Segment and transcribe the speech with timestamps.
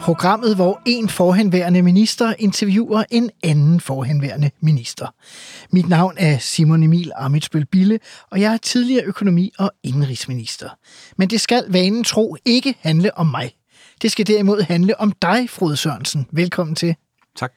[0.00, 5.14] programmet, hvor en forhenværende minister interviewer en anden forhenværende minister.
[5.70, 8.00] Mit navn er Simon Emil Amitsbøl Bille,
[8.30, 10.68] og jeg er tidligere økonomi- og indrigsminister.
[11.16, 13.52] Men det skal vanen tro ikke handle om mig.
[14.02, 16.26] Det skal derimod handle om dig, Frode Sørensen.
[16.30, 16.96] Velkommen til.
[17.36, 17.52] Tak.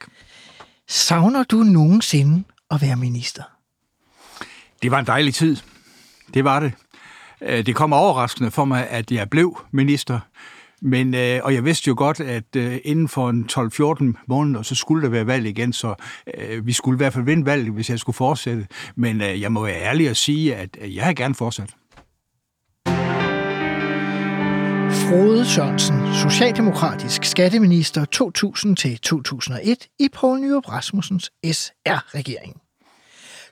[0.88, 3.44] Savner du nogensinde at være minister?
[4.82, 5.58] Det var en dejlig tid.
[6.34, 6.72] Det var det.
[7.42, 10.20] Øh, det kom overraskende for mig, at jeg blev minister.
[10.86, 14.76] Men, øh, og jeg vidste jo godt, at øh, inden for en 12-14 måneder, så
[14.76, 15.96] skulle der være valg igen, så
[16.38, 18.68] øh, vi skulle i hvert fald vinde valget, hvis jeg skulle fortsætte.
[18.96, 21.70] Men øh, jeg må være ærlig at sige, at øh, jeg har gerne fortsat.
[25.10, 28.06] Frode Sørensen, socialdemokratisk skatteminister
[29.76, 32.64] 2000-2001 i Poul Nyrup Rasmussens SR-regering.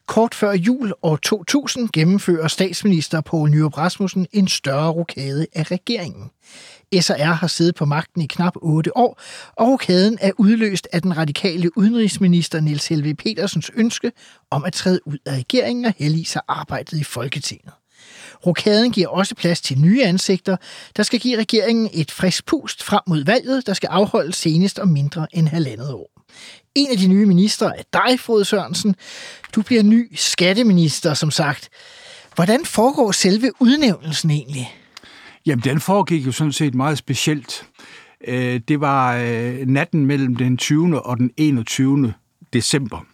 [0.08, 6.30] Kort før jul år 2000 gennemfører statsminister Poul Nyrup Rasmussen en større rokade af regeringen.
[7.00, 9.22] SR har siddet på magten i knap 8 år,
[9.58, 14.12] og rokaden er udløst af den radikale udenrigsminister Niels Helve Petersens ønske
[14.52, 17.72] om at træde ud af regeringen og hellige sig arbejdet i Folketinget.
[18.46, 20.58] Rokaden giver også plads til nye ansigter,
[20.98, 24.88] der skal give regeringen et frisk pust frem mod valget, der skal afholdes senest om
[24.88, 26.12] mindre end halvandet år.
[26.76, 28.96] En af de nye ministre er dig, Frode Sørensen.
[29.56, 31.70] Du bliver ny skatteminister, som sagt.
[32.36, 34.81] Hvordan foregår selve udnævnelsen egentlig?
[35.46, 37.70] Jamen, den foregik jo sådan set meget specielt.
[38.28, 41.02] Øh, det var øh, natten mellem den 20.
[41.02, 42.14] og den 21.
[42.54, 43.06] december.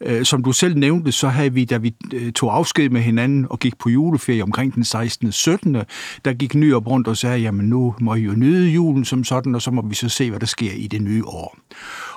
[0.00, 3.46] Øh, som du selv nævnte, så havde vi, da vi øh, tog afsked med hinanden
[3.50, 5.32] og gik på juleferie omkring den 16.
[5.32, 5.76] 17.
[6.24, 9.54] Der gik Nyrup rundt og sagde, jamen nu må I jo nyde julen som sådan,
[9.54, 11.56] og så må vi så se, hvad der sker i det nye år.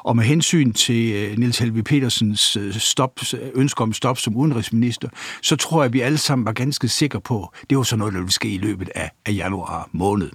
[0.03, 3.19] Og med hensyn til øh, Niels Helve Petersens stop,
[3.53, 5.09] ønske om stop som udenrigsminister,
[5.41, 7.99] så tror jeg, at vi alle sammen var ganske sikre på, at det var sådan
[7.99, 10.31] noget, der ville ske i løbet af, af januar måned.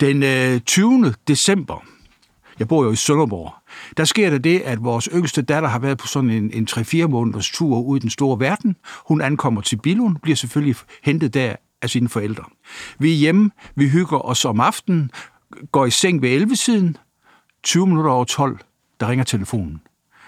[0.00, 1.14] Den 20.
[1.28, 1.84] December,
[2.58, 3.54] jeg bor jo i Sønderborg,
[3.96, 7.06] der sker der det, at vores yngste datter har været på sådan en, en 3-4
[7.06, 8.76] måneders tur ud i den store verden.
[9.08, 12.44] Hun ankommer til Billund, bliver selvfølgelig hentet der af sine forældre.
[12.98, 15.10] Vi er hjemme, vi hygger os om aftenen,
[15.72, 16.96] går i seng ved 11-siden,
[17.62, 18.58] 20 minutter over 12,
[19.00, 19.80] der ringer telefonen.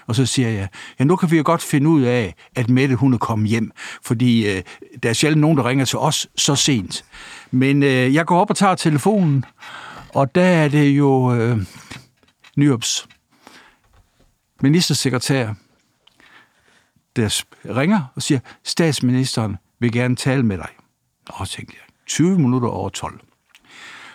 [0.07, 0.67] Og så siger jeg,
[0.99, 3.71] ja, nu kan vi jo godt finde ud af, at Mette hun er kommet hjem,
[4.03, 4.63] fordi øh,
[5.03, 7.05] der er sjældent nogen, der ringer til os så sent.
[7.51, 9.45] Men øh, jeg går op og tager telefonen,
[10.09, 11.57] og der er det jo øh,
[12.57, 13.07] Nyrups
[14.63, 15.53] ministersekretær,
[17.15, 20.69] der ringer og siger, statsministeren vil gerne tale med dig.
[21.29, 23.19] Og tænkte jeg, 20 minutter over 12.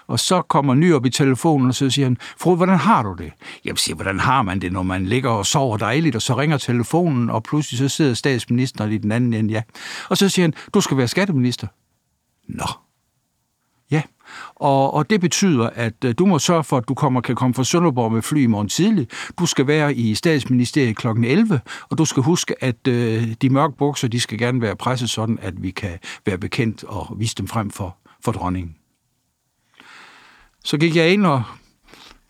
[0.07, 3.15] Og så kommer ny op i telefonen, og så siger han, fru, hvordan har du
[3.19, 3.33] det?
[3.65, 6.59] Jeg siger, hvordan har man det, når man ligger og sover dejligt, og så ringer
[6.59, 9.63] telefonen, og pludselig så sidder statsministeren i den anden ende, ja.
[10.09, 11.67] Og så siger han, du skal være skatteminister.
[12.49, 12.67] Nå.
[13.93, 14.03] Ja,
[14.55, 17.55] og, og det betyder, at øh, du må sørge for, at du kommer, kan komme
[17.55, 19.09] fra Sønderborg med fly i morgen tidlig.
[19.39, 21.07] Du skal være i statsministeriet kl.
[21.07, 21.61] 11,
[21.91, 25.39] og du skal huske, at øh, de mørke bukser, de skal gerne være presset sådan,
[25.43, 28.75] at vi kan være bekendt og vise dem frem for, for dronningen.
[30.65, 31.43] Så gik jeg ind og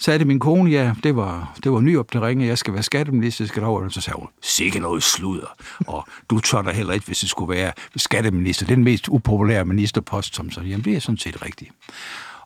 [0.03, 3.47] sagde min kone, ja, det var, det var nyop, der ringede, jeg skal være skatteminister,
[3.47, 3.89] skal over.
[3.89, 7.55] Så sagde hun, sikke noget sludder, og du tør da heller ikke, hvis det skulle
[7.55, 8.67] være skatteminister.
[8.67, 11.71] Det er den mest upopulære ministerpost, som så, jamen det er sådan set rigtigt.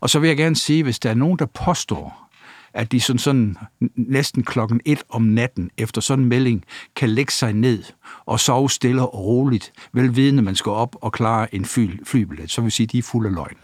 [0.00, 2.30] Og så vil jeg gerne sige, hvis der er nogen, der påstår,
[2.74, 3.56] at de sådan, sådan
[3.96, 6.64] næsten klokken et om natten efter sådan en melding
[6.96, 7.82] kan lægge sig ned
[8.26, 12.60] og sove stille og roligt, velvidende, man skal op og klare en fly, flybillet, så
[12.60, 13.56] vil sige, at de er fulde af løgn.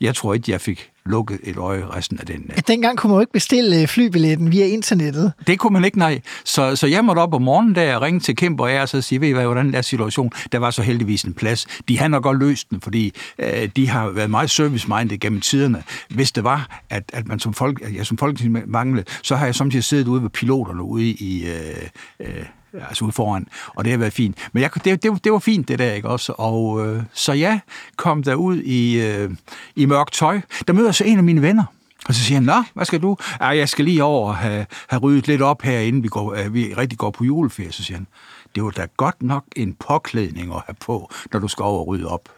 [0.00, 2.68] Jeg tror ikke, jeg fik lukket et øje resten af den nat.
[2.68, 5.32] Dengang kunne man jo ikke bestille øh, flybilletten via internettet.
[5.46, 6.20] Det kunne man ikke, nej.
[6.44, 9.00] Så, så jeg måtte op om morgenen der og ringe til Kæmper og og så
[9.00, 10.32] sige, ved I hvad, hvordan er situation?
[10.52, 11.66] Der var så heldigvis en plads.
[11.88, 15.82] De har nok godt løst den, fordi øh, de har været meget service-minded gennem tiderne.
[16.10, 19.54] Hvis det var, at, at man som folk, ja, som folk manglede, så har jeg
[19.54, 21.88] samtidig siddet ude ved piloterne ude i øh,
[22.20, 22.44] øh,
[22.88, 24.48] altså ude foran, og det har været fint.
[24.52, 26.32] Men jeg, det, det, det var fint, det der, ikke også?
[26.32, 27.60] Og øh, så jeg
[27.96, 29.30] kom derud i, øh,
[29.76, 30.40] i mørkt tøj.
[30.66, 31.64] Der møder så en af mine venner,
[32.08, 33.16] og så siger han, nå, hvad skal du?
[33.40, 36.34] Ja, jeg skal lige over og have, have ryddet lidt op her, inden vi, går,
[36.34, 37.72] øh, vi rigtig går på juleferie.
[37.72, 38.06] Så siger han,
[38.54, 41.86] det var da godt nok en påklædning at have på, når du skal over og
[41.86, 42.28] rydde op.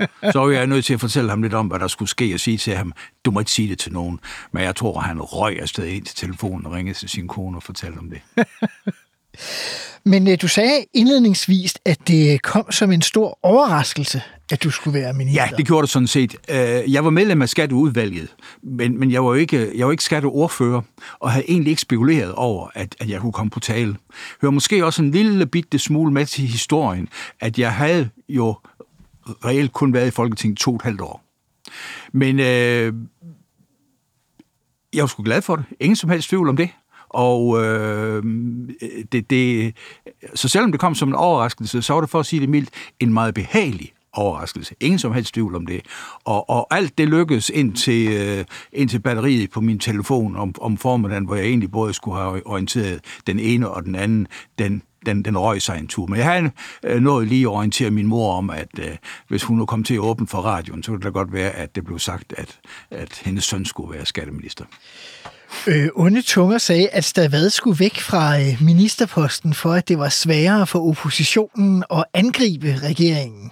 [0.32, 2.40] Så var jeg nødt til at fortælle ham lidt om, hvad der skulle ske, og
[2.40, 2.92] sige til ham,
[3.24, 4.20] du må ikke sige det til nogen.
[4.52, 7.62] Men jeg tror, han røg afsted ind til telefonen og ringede til sin kone og
[7.62, 8.20] fortalte om det.
[10.06, 14.22] Men øh, du sagde indledningsvis, at det kom som en stor overraskelse,
[14.52, 15.42] at du skulle være minister.
[15.42, 16.36] Ja, det gjorde det sådan set.
[16.48, 20.04] Øh, jeg var medlem af skatteudvalget, men, men jeg var jo ikke, jeg var ikke
[20.04, 20.82] skatteordfører,
[21.18, 23.96] og havde egentlig ikke spekuleret over, at, at jeg kunne komme på tale.
[24.40, 27.08] Hører måske også en lille bitte smule med til historien,
[27.40, 28.56] at jeg havde jo
[29.44, 31.24] reelt kun været i Folketinget to og et halvt år.
[32.12, 32.94] Men øh,
[34.94, 35.64] jeg var sgu glad for det.
[35.80, 36.70] Ingen som helst tvivl om det.
[37.08, 38.22] Og øh,
[39.12, 39.74] det, det,
[40.34, 42.70] så selvom det kom som en overraskelse, så var det for at sige det mildt
[43.00, 44.74] en meget behagelig overraskelse.
[44.80, 45.80] Ingen som helst tvivl om det.
[46.24, 50.54] Og, og alt det lykkedes ind til, øh, ind til batteriet på min telefon om,
[50.60, 54.26] om formiddagen, hvor jeg egentlig både skulle have orienteret den ene og den anden,
[54.58, 56.06] den, den, den røg sig en tur.
[56.06, 56.50] Men jeg havde
[56.82, 58.96] øh, nået lige at orientere min mor om, at øh,
[59.28, 61.50] hvis hun nu kom til at åbne for radioen, så kunne det da godt være,
[61.50, 62.58] at det blev sagt, at,
[62.90, 64.64] at hendes søn skulle være skatteminister.
[65.66, 70.08] Øh, onde tunger sagde, at Stavad skulle væk fra øh, ministerposten, for at det var
[70.08, 73.50] sværere for oppositionen at angribe regeringen.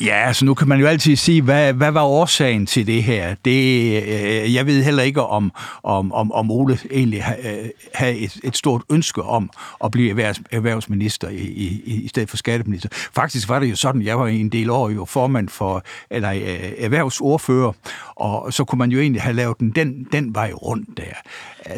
[0.00, 3.34] Ja, altså nu kan man jo altid sige, hvad, hvad var årsagen til det her?
[3.44, 5.52] Det, øh, jeg ved heller ikke, om,
[5.82, 9.50] om, om, om Ole egentlig øh, havde et, et stort ønske om
[9.84, 12.88] at blive erhvervs, erhvervsminister i, i, i stedet for skatteminister.
[12.92, 16.72] Faktisk var det jo sådan, jeg var en del år jo formand for, eller øh,
[16.78, 17.72] erhvervsordfører,
[18.16, 21.14] og så kunne man jo egentlig have lavet den, den, den vej rundt der.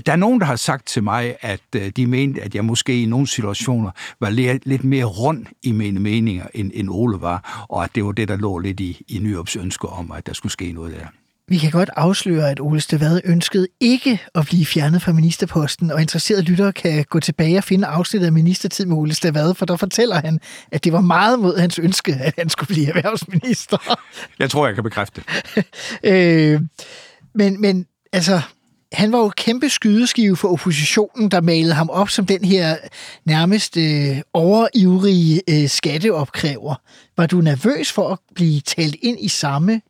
[0.06, 3.02] Der er nogen, der har sagt til mig, at øh, de mente, at jeg måske
[3.02, 3.90] i nogle situationer
[4.20, 8.12] var lidt, mere rund i mine meninger, end, end Ole var, og at det var
[8.12, 11.06] det, der lå lidt i, i Nyrups ønske om, at der skulle ske noget der.
[11.48, 16.00] Vi kan godt afsløre, at Ole Stavad ønskede ikke at blive fjernet fra ministerposten, og
[16.00, 19.76] interesserede lyttere kan gå tilbage og finde afsnittet af ministertid med Ole Stavad, for der
[19.76, 20.40] fortæller han,
[20.72, 23.98] at det var meget mod hans ønske, at han skulle blive erhvervsminister.
[24.38, 25.22] Jeg tror, jeg kan bekræfte
[25.54, 25.64] det.
[26.12, 26.60] øh,
[27.34, 28.40] men, men altså,
[28.94, 32.76] han var jo kæmpe skydeskive for oppositionen, der malede ham op som den her
[33.24, 36.74] nærmest øh, overivrige øh, skatteopkræver.
[37.16, 39.80] Var du nervøs for at blive talt ind i samme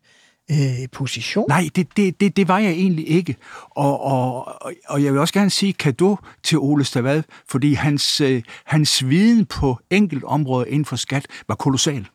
[0.51, 1.45] øh, position?
[1.49, 3.37] Nej, det, det, det, det var jeg egentlig ikke.
[3.71, 4.55] Og, og,
[4.89, 9.47] og jeg vil også gerne sige kado til Ole Stavad, fordi hans, øh, hans viden
[9.47, 12.07] på enkelt område inden for skat var kolossal.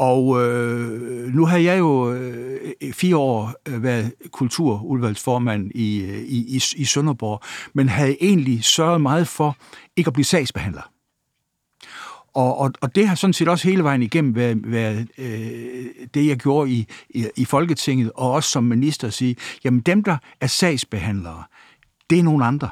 [0.00, 6.56] Og øh, nu har jeg jo øh, fire år øh, været kulturudvalgsformand i, øh, i,
[6.56, 7.42] i, i Sønderborg,
[7.72, 9.56] men havde egentlig sørget meget for
[9.96, 10.90] ikke at blive sagsbehandler.
[12.34, 16.26] Og, og, og det har sådan set også hele vejen igennem været, været øh, det,
[16.26, 20.16] jeg gjorde i, i, i Folketinget, og også som minister at sige, jamen dem, der
[20.40, 21.44] er sagsbehandlere,
[22.10, 22.70] det er nogle andre.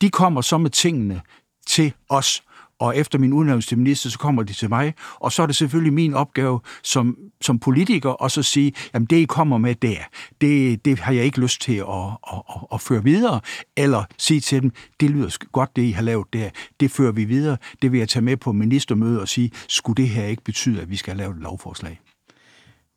[0.00, 1.20] De kommer så med tingene
[1.66, 2.42] til os,
[2.80, 5.56] og efter min udnævnelse til minister, så kommer de til mig, og så er det
[5.56, 9.96] selvfølgelig min opgave som, som politiker at så sige, jamen det, I kommer med der,
[10.40, 11.86] det, det har jeg ikke lyst til at,
[12.32, 13.40] at, at, at føre videre,
[13.76, 16.50] eller sige til dem, det lyder godt, det I har lavet der,
[16.80, 20.08] det fører vi videre, det vil jeg tage med på ministermøde og sige, skulle det
[20.08, 22.00] her ikke betyde, at vi skal lave et lovforslag?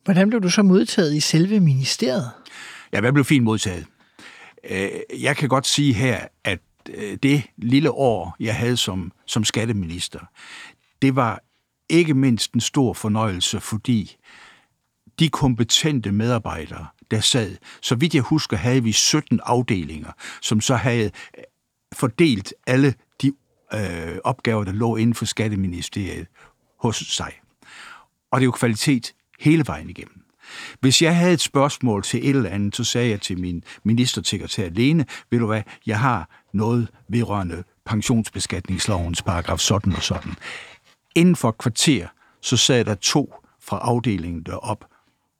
[0.04, 2.30] Hvordan blev du så modtaget i selve ministeriet?
[2.92, 3.86] Ja, hvad blev fint modtaget?
[4.70, 4.88] Øh,
[5.22, 6.58] Jeg kan godt sige her, at
[6.88, 10.20] Øh, det lille år, jeg havde som, som skatteminister,
[11.02, 11.40] det var
[11.88, 14.16] ikke mindst en stor fornøjelse, fordi
[15.18, 20.12] de kompetente medarbejdere, der sad, så vidt jeg husker, havde vi 17 afdelinger,
[20.42, 21.44] som så havde øh,
[21.94, 23.32] fordelt alle de
[23.74, 26.26] øh, opgaver, der lå inden for Skatteministeriet
[26.78, 27.32] hos sig.
[28.30, 30.23] Og det er jo kvalitet hele vejen igennem.
[30.80, 34.68] Hvis jeg havde et spørgsmål til et eller andet, så sagde jeg til min ministersekretær
[34.68, 40.34] Lene, ved du hvad, jeg har noget vedrørende pensionsbeskatningslovens paragraf sådan og sådan.
[41.14, 42.08] Inden for et kvarter,
[42.40, 44.84] så sad der to fra afdelingen derop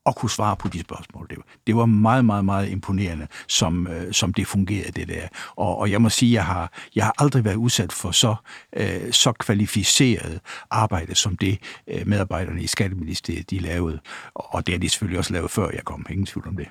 [0.04, 1.26] og kunne svare på de spørgsmål.
[1.30, 5.28] Det var, det var meget, meget, meget imponerende, som, øh, som det fungerede, det der.
[5.56, 8.34] Og, og jeg må sige, jeg har, jeg har aldrig været udsat for så,
[8.76, 11.58] øh, så kvalificeret arbejde, som det
[11.88, 14.00] øh, medarbejderne i Skatteministeriet, de lavede.
[14.34, 16.06] Og det har de selvfølgelig også lavet, før jeg kom.
[16.10, 16.68] Ingen tvivl om det.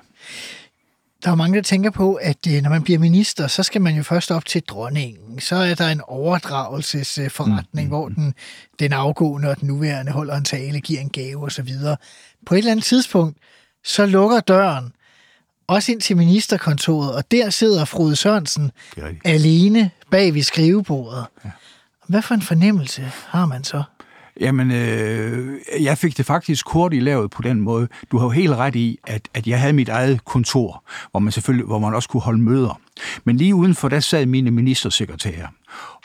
[1.24, 3.96] Der er mange, der tænker på, at øh, når man bliver minister, så skal man
[3.96, 5.40] jo først op til dronningen.
[5.40, 8.34] Så er der en overdragelsesforretning, mm, hvor den,
[8.78, 11.68] den afgående og den nuværende holder en tale, giver en gave osv.
[12.46, 13.38] På et eller andet tidspunkt,
[13.84, 14.92] så lukker døren,
[15.66, 18.70] også ind til ministerkontoret, og der sidder Frode Sørensen
[19.24, 21.26] alene bag ved skrivebordet.
[21.44, 21.50] Ja.
[22.08, 23.82] Hvad for en fornemmelse har man så?
[24.40, 27.88] Jamen, øh, jeg fik det faktisk hurtigt lavet på den måde.
[28.10, 31.32] Du har jo helt ret i, at, at jeg havde mit eget kontor, hvor man
[31.32, 32.80] selvfølgelig, hvor man også kunne holde møder.
[33.24, 35.46] Men lige udenfor, der sad mine ministersekretærer.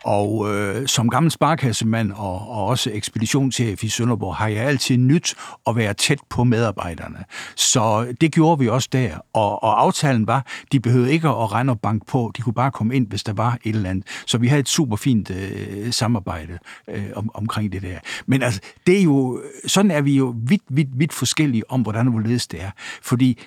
[0.04, 5.36] Og øh, som gammel sparkassemand og, og også ekspeditionschef i Sønderborg, har jeg altid nyt
[5.68, 7.26] at være tæt på medarbejderne.
[7.56, 9.18] Så det gjorde vi også der.
[9.34, 12.32] Og, og aftalen var, de behøvede ikke at rende og banke på.
[12.38, 14.08] De kunne bare komme ind, hvis der var et eller andet.
[14.26, 18.00] Så vi havde et super fint øh, samarbejde øh, om, omkring det der.
[18.26, 22.08] Men altså, det er jo, sådan er vi jo vidt, vidt, vidt forskellige om, hvordan
[22.08, 22.72] og hvorledes det er.
[23.02, 23.40] Fordi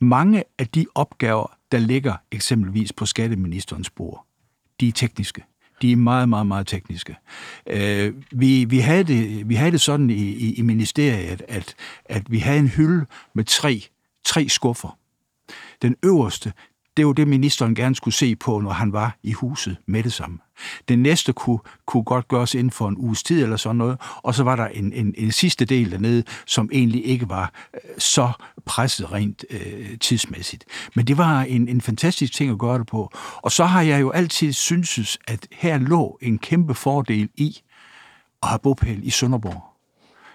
[0.00, 4.26] mange af de opgaver, der ligger eksempelvis på skatteministerens bord,
[4.80, 5.42] de er tekniske.
[5.82, 7.16] De er meget, meget, meget tekniske.
[7.66, 11.74] Øh, vi, vi, havde det, vi havde det sådan i, i, i ministeriet, at,
[12.04, 13.82] at vi havde en hylde med tre,
[14.24, 14.98] tre skuffer.
[15.82, 16.52] Den øverste,
[16.96, 20.12] det var det, ministeren gerne skulle se på, når han var i huset med det
[20.12, 20.38] samme.
[20.88, 24.34] Den næste kunne, kunne godt gøres inden for en uges tid eller sådan noget, og
[24.34, 28.32] så var der en, en, en sidste del dernede, som egentlig ikke var øh, så
[28.64, 30.64] presset rent øh, tidsmæssigt.
[30.94, 33.10] Men det var en, en fantastisk ting at gøre det på.
[33.36, 37.60] Og så har jeg jo altid syntes, at her lå en kæmpe fordel i
[38.42, 39.71] at have bopæl i Sønderborg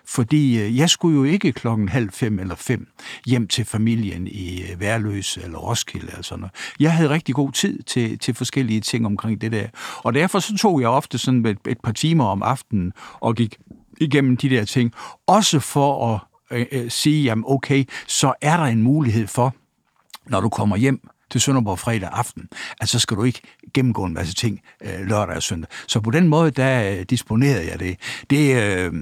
[0.07, 2.87] fordi øh, jeg skulle jo ikke klokken halv fem eller fem
[3.25, 6.55] hjem til familien i øh, Værløs eller Roskilde eller sådan noget.
[6.79, 9.67] Jeg havde rigtig god tid til, til forskellige ting omkring det der.
[9.97, 13.57] Og derfor så tog jeg ofte sådan et, et par timer om aftenen og gik
[14.01, 14.91] igennem de der ting.
[15.27, 16.19] Også for at
[16.51, 19.55] øh, øh sige, jamen okay, så er der en mulighed for,
[20.25, 22.49] når du kommer hjem, til Sønderborg fredag aften,
[22.81, 23.41] at så skal du ikke
[23.73, 25.69] gennemgå en masse ting øh, lørdag og søndag.
[25.87, 27.97] Så på den måde, der øh, disponerede jeg det.
[28.29, 28.93] Det, øh,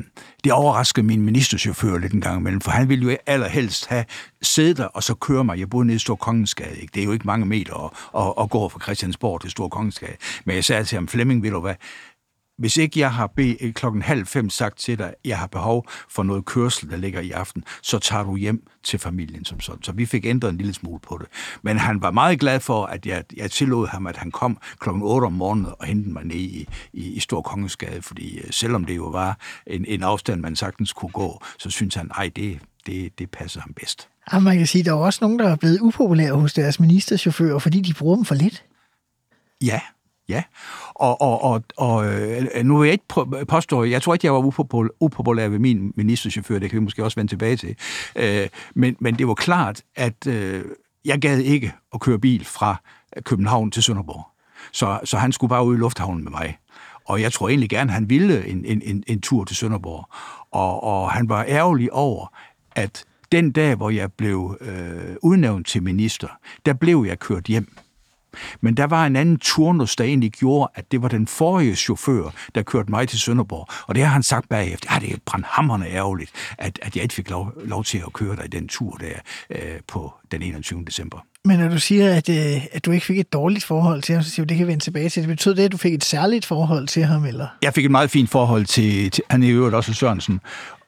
[0.44, 4.06] det overraskede min ministerchauffør lidt en gang imellem, for han ville jo allerhelst have
[4.42, 5.60] siddet der og så køre mig.
[5.60, 6.80] Jeg boede nede i Stor Kongensgade.
[6.82, 6.92] Ikke?
[6.94, 7.92] Det er jo ikke mange meter at,
[8.22, 10.16] at, at gå fra Christiansborg til Stor Kongensgade.
[10.46, 11.76] Men jeg sagde til ham, Flemming, vil du hvad,
[12.58, 15.88] hvis ikke jeg har be, klokken halv fem sagt til dig, at jeg har behov
[16.10, 19.84] for noget kørsel, der ligger i aften, så tager du hjem til familien som sådan.
[19.84, 21.28] Så vi fik ændret en lille smule på det.
[21.62, 25.04] Men han var meget glad for, at jeg, jeg tillod ham, at han kom klokken
[25.04, 28.86] 8 om morgenen og hentede mig ned i, i, i Stor Kongensgade, fordi øh, selvom
[28.86, 32.60] det jo var en, en afstand, man sagtens kunne gå, så synes han, ej, det,
[32.86, 34.10] det, det passer ham bedst.
[34.34, 36.80] Ja, man kan sige, at der er også nogen, der er blevet upopulære hos deres
[36.80, 38.66] ministerchauffører, fordi de bruger dem for lidt.
[39.62, 39.80] Ja,
[40.30, 40.44] Ja,
[40.96, 44.94] og, og, og, og øh, nu vil jeg ikke påstå, jeg tror ikke, jeg var
[45.00, 47.76] upopulær ved min ministerchauffør, det kan vi måske også vende tilbage til,
[48.16, 50.64] øh, men, men det var klart, at øh,
[51.06, 52.76] jeg gad ikke at køre bil fra
[53.24, 54.28] København til Sønderborg.
[54.72, 56.58] Så, så han skulle bare ud i lufthavnen med mig.
[57.06, 60.08] Og jeg tror egentlig gerne, han ville en, en, en, en tur til Sønderborg.
[60.52, 62.34] Og, og han var ærgerlig over,
[62.72, 66.28] at den dag, hvor jeg blev øh, udnævnt til minister,
[66.66, 67.78] der blev jeg kørt hjem
[68.62, 72.30] men der var en anden turnus, der egentlig gjorde, at det var den forrige chauffør,
[72.56, 73.68] der kørte mig til Sønderborg.
[73.88, 74.90] Og det har han sagt bagefter.
[74.94, 78.36] Ja, det er brandhammerne ærgerligt, at, at jeg ikke fik lov, lov til at køre
[78.36, 79.14] der i den tur der
[79.50, 80.84] øh, på den 21.
[80.86, 81.20] december.
[81.46, 84.24] Men når du siger, at, øh, at du ikke fik et dårligt forhold til ham,
[84.24, 85.24] så siger du, det kan vende tilbage til.
[85.24, 87.48] Det betyder det, at du fik et særligt forhold til ham, eller?
[87.62, 90.40] Jeg fik et meget fint forhold til, til han er i øvrigt også Sørensen.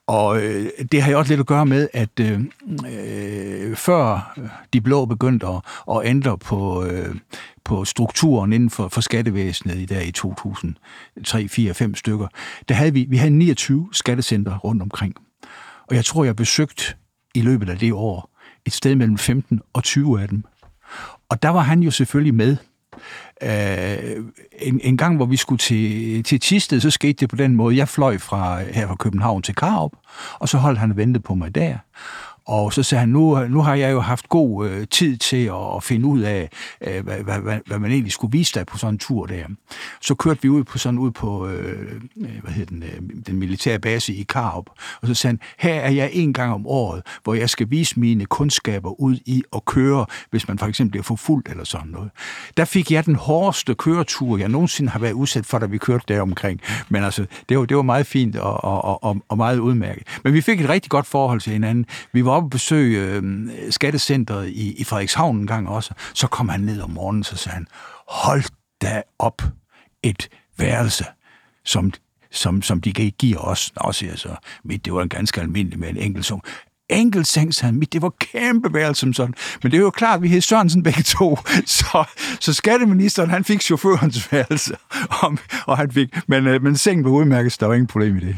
[0.07, 2.41] Og øh, det har jo også lidt at gøre med, at øh,
[2.91, 4.37] øh, før
[4.73, 5.61] de blå begyndte at,
[5.91, 7.15] at ændre på, øh,
[7.63, 12.27] på strukturen inden for, for skattevæsenet i der i 2003, 4, 5 stykker,
[12.69, 15.15] der havde vi, vi havde 29 skattecenter rundt omkring.
[15.87, 16.97] Og jeg tror, jeg besøgt
[17.35, 18.29] i løbet af det år
[18.65, 20.43] et sted mellem 15 og 20 af dem.
[21.29, 22.57] Og der var han jo selvfølgelig med.
[23.43, 24.25] Uh,
[24.59, 27.77] en, en gang, hvor vi skulle til, til Tisted, så skete det på den måde.
[27.77, 29.91] Jeg fløj fra, her fra København til Karup,
[30.39, 31.77] og så holdt han og ventede på mig der.
[32.47, 35.75] Og så sagde han, nu, nu har jeg jo haft god øh, tid til at,
[35.75, 36.49] at finde ud af,
[36.87, 39.43] øh, hvad, hvad, hvad, hvad man egentlig skulle vise dig på sådan en tur der.
[40.01, 43.35] Så kørte vi ud på sådan ud på øh, øh, hvad hedder den, øh, den
[43.39, 44.65] militære base i Karup,
[45.01, 45.39] og så sagde han,
[45.71, 49.43] her er jeg en gang om året, hvor jeg skal vise mine kundskaber ud i
[49.55, 52.09] at køre, hvis man for eksempel bliver forfulgt eller sådan noget.
[52.57, 56.05] Der fik jeg den hårdeste køretur, jeg nogensinde har været udsat for, da vi kørte
[56.07, 56.61] der omkring.
[56.89, 60.07] Men altså, det var, det var meget fint og, og, og, og meget udmærket.
[60.23, 61.85] Men vi fik et rigtig godt forhold til hinanden.
[62.13, 65.93] Vi var op og besøge øh, skattecentret i, i Frederikshavn en gang også.
[66.13, 67.67] Så kom han ned om morgenen, så sagde han,
[68.07, 68.43] hold
[68.81, 69.41] da op
[70.03, 71.05] et værelse,
[71.65, 71.91] som
[72.31, 73.73] som, som de giver os.
[73.83, 76.41] Nå, siger jeg så, mit, det var en ganske almindelig med en enkelt seng.
[76.89, 79.33] Enkelt seng, sagde han, mit, det var kæmpe værelse som sådan.
[79.63, 81.37] Men det er jo klart, at vi hed Sørensen begge to.
[81.65, 82.03] Så,
[82.39, 84.77] så skatteministeren, han fik chaufførens værelse.
[85.09, 88.17] Og, og han fik, men, øh, men sengen var udmærket, så der var ingen problem
[88.17, 88.35] i det.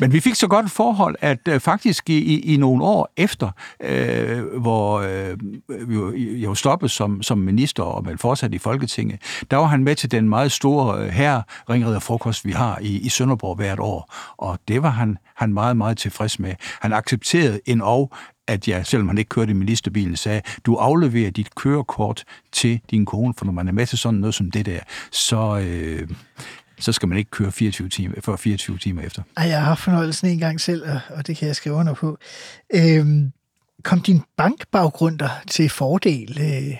[0.00, 3.12] Men vi fik så godt et forhold, at øh, faktisk i, i, i nogle år
[3.16, 3.50] efter,
[3.82, 9.56] øh, hvor øh, jeg var stoppet som, som minister og man fortsat i Folketinget, der
[9.56, 13.08] var han med til den meget store øh, her ringredder frokost, vi har i, i
[13.08, 14.14] Sønderborg hvert år.
[14.36, 16.54] Og det var han, han meget, meget tilfreds med.
[16.80, 18.12] Han accepterede en og,
[18.48, 23.06] at jeg, selvom han ikke kørte i ministerbilen, sagde, du afleverer dit kørekort til din
[23.06, 26.08] kone, for når man er med til sådan noget som det der, så, øh,
[26.80, 29.22] så skal man ikke køre 24 timer, for 24 timer efter.
[29.36, 32.18] Ej, jeg har haft fornøjelsen en gang selv, og, det kan jeg skrive under på.
[32.74, 33.32] Øhm,
[33.84, 36.38] kom din bankbaggrund der til fordel?
[36.40, 36.76] Øh,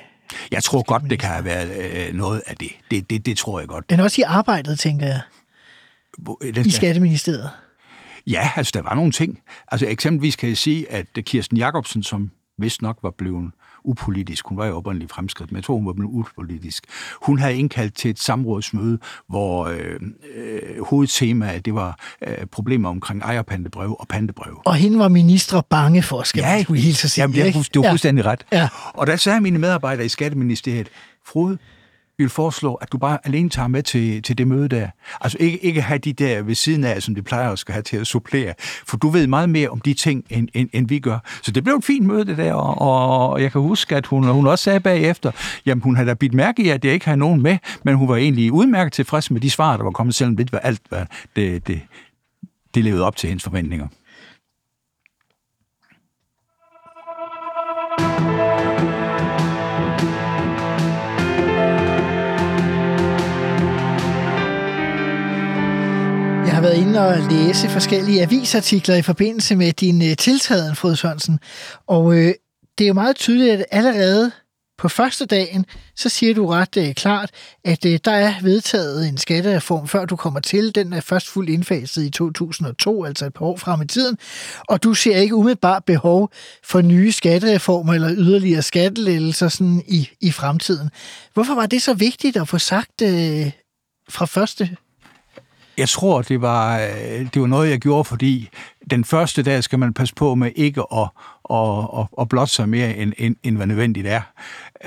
[0.52, 1.70] Jeg tror godt, det kan have været
[2.08, 2.70] øh, noget af det.
[2.90, 3.26] Det, det.
[3.26, 3.84] det tror jeg godt.
[3.90, 5.20] men også i arbejdet, tænker jeg,
[6.54, 7.50] Det, i Skatteministeriet.
[8.26, 9.38] Ja, altså der var nogle ting.
[9.68, 13.50] Altså eksempelvis kan jeg sige, at Kirsten Jacobsen, som vist nok var blevet
[13.84, 16.84] upolitisk, hun var jo oprindeligt fremskridt, men jeg tror, hun var blevet upolitisk,
[17.22, 20.00] hun havde indkaldt til et samrådsmøde, hvor øh,
[20.36, 24.60] øh, hovedtemaet, det var øh, problemer omkring ejerpantebrev og pantebrev.
[24.64, 27.22] Og hende var ministre bange for, skal man skulle hilse at sige.
[27.22, 27.90] Jamen, det er, du er Ja.
[27.92, 28.46] fuldstændig ret.
[28.52, 28.68] Ja.
[28.94, 30.88] Og der sagde mine medarbejdere i Skatteministeriet,
[31.26, 31.58] Frode,
[32.22, 34.88] vil foreslå, at du bare alene tager med til, til det møde der.
[35.20, 37.82] Altså ikke, ikke have de der ved siden af, som de plejer at skal have
[37.82, 38.54] til at supplere.
[38.86, 41.18] For du ved meget mere om de ting, end, end, end vi gør.
[41.42, 42.52] Så det blev et fint møde, det der.
[42.52, 45.30] Og, og jeg kan huske, at hun, hun også sagde bagefter,
[45.66, 48.08] jamen hun havde da bidt mærke i, at jeg ikke havde nogen med, men hun
[48.08, 51.04] var egentlig udmærket tilfreds med de svar, der var kommet, selvom det var alt, hvad
[51.36, 51.80] det, det,
[52.74, 53.88] det levede op til hendes forventninger.
[66.60, 71.38] Har været inde og læse forskellige avisartikler i forbindelse med din øh, tiltræden, Frode Sørensen.
[71.86, 72.34] Og øh,
[72.78, 74.30] det er jo meget tydeligt, at allerede
[74.78, 77.30] på første dagen, så siger du ret øh, klart,
[77.64, 80.74] at øh, der er vedtaget en skattereform, før du kommer til.
[80.74, 84.18] Den er først fuldt indfaset i 2002, altså et par år frem i tiden.
[84.68, 86.30] Og du ser ikke umiddelbart behov
[86.64, 90.90] for nye skattereformer eller yderligere skattelettelser sådan i, i fremtiden.
[91.34, 93.50] Hvorfor var det så vigtigt at få sagt øh,
[94.08, 94.76] fra første
[95.80, 98.48] jeg tror, det var, øh, det var noget, jeg gjorde, fordi
[98.90, 101.08] den første dag skal man passe på med ikke at,
[101.50, 101.58] at,
[101.98, 104.20] at, at blotte sig mere, end, end, end hvad nødvendigt er.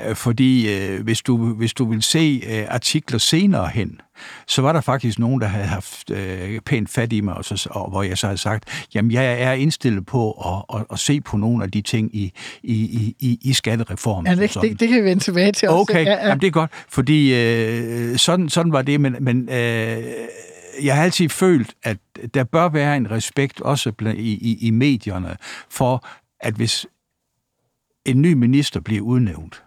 [0.08, 4.00] Øh, Fordi øh, hvis, du, hvis du vil se artikler senere hen,
[4.46, 7.68] så var der faktisk nogen, der havde haft øh, pænt fat i mig, og, så,
[7.70, 11.20] og hvor jeg så havde sagt, jamen jeg er indstillet på at, at, at se
[11.20, 12.32] på nogle af de ting i,
[12.62, 14.26] i, i- i, i skattereformen.
[14.26, 15.80] Ja, det, det, det kan vi vende tilbage til også.
[15.80, 16.26] Okay, Ja, ja.
[16.28, 19.96] Jamen, det er godt, fordi øh, sådan, sådan var det, men, men øh,
[20.82, 21.98] jeg har altid følt, at
[22.34, 25.36] der bør være en respekt også i, i, i medierne
[25.68, 26.06] for,
[26.40, 26.86] at hvis
[28.04, 29.62] en ny minister bliver udnævnt,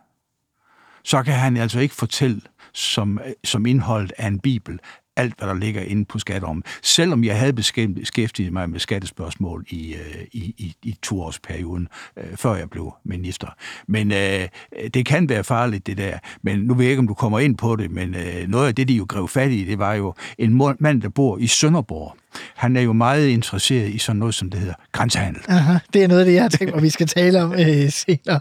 [1.04, 2.42] så kan han altså ikke fortælle
[2.74, 4.80] som, som indholdet af en bibel,
[5.18, 6.66] alt, hvad der ligger inde på skatteområdet.
[6.84, 9.96] Selvom jeg havde beskæftiget mig med skattespørgsmål i,
[10.32, 13.48] i, i, i, i toårsperioden, perioden, før jeg blev minister.
[13.88, 14.48] Men øh,
[14.94, 16.18] det kan være farligt, det der.
[16.42, 18.76] Men nu ved jeg ikke, om du kommer ind på det, men øh, noget af
[18.76, 22.16] det, de jo grev fat i, det var jo en mand, der bor i Sønderborg.
[22.56, 25.42] Han er jo meget interesseret i sådan noget, som det hedder grænsehandel.
[25.48, 27.92] Aha, det er noget af det, jeg har tænkt mig, vi skal tale om øh,
[27.92, 28.40] senere.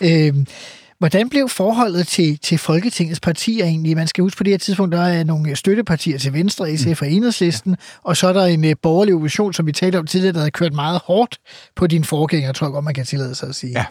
[0.00, 0.34] Øh,
[0.98, 3.96] hvordan blev forholdet til, til Folketingets partier egentlig?
[3.96, 7.10] Man skal huske på det her tidspunkt, der er nogle støttepartier til Venstre, SF og
[7.10, 7.76] Enhedslisten, ja.
[8.02, 10.50] og så er der en øh, borgerlig opposition, som vi talte om tidligere, der har
[10.50, 11.38] kørt meget hårdt
[11.76, 13.72] på din forgænger, tror jeg godt, man kan tillade sig at sige.
[13.72, 13.84] Ja.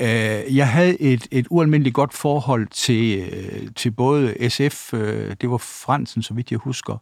[0.00, 5.50] Øh, Jeg havde et, et ualmindeligt godt forhold til, øh, til både SF, øh, det
[5.50, 6.98] var Fransen, så vidt jeg husker,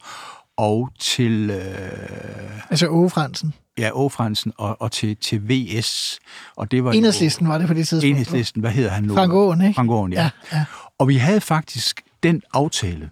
[0.62, 3.54] og til øh, Altså Åge Fransen.
[3.78, 6.18] ja, Åge Fransen og, og til, til VS.
[6.56, 8.04] Og det var Enhedslisten var det på det Jo, tidspunkt.
[8.04, 9.14] enhedslisten, hvad hedder han nu?
[9.14, 9.74] Frank Aaen, ikke?
[9.74, 10.22] Frank Aaen, ja.
[10.22, 10.64] Ja, ja.
[10.98, 13.10] Og vi havde faktisk den aftale,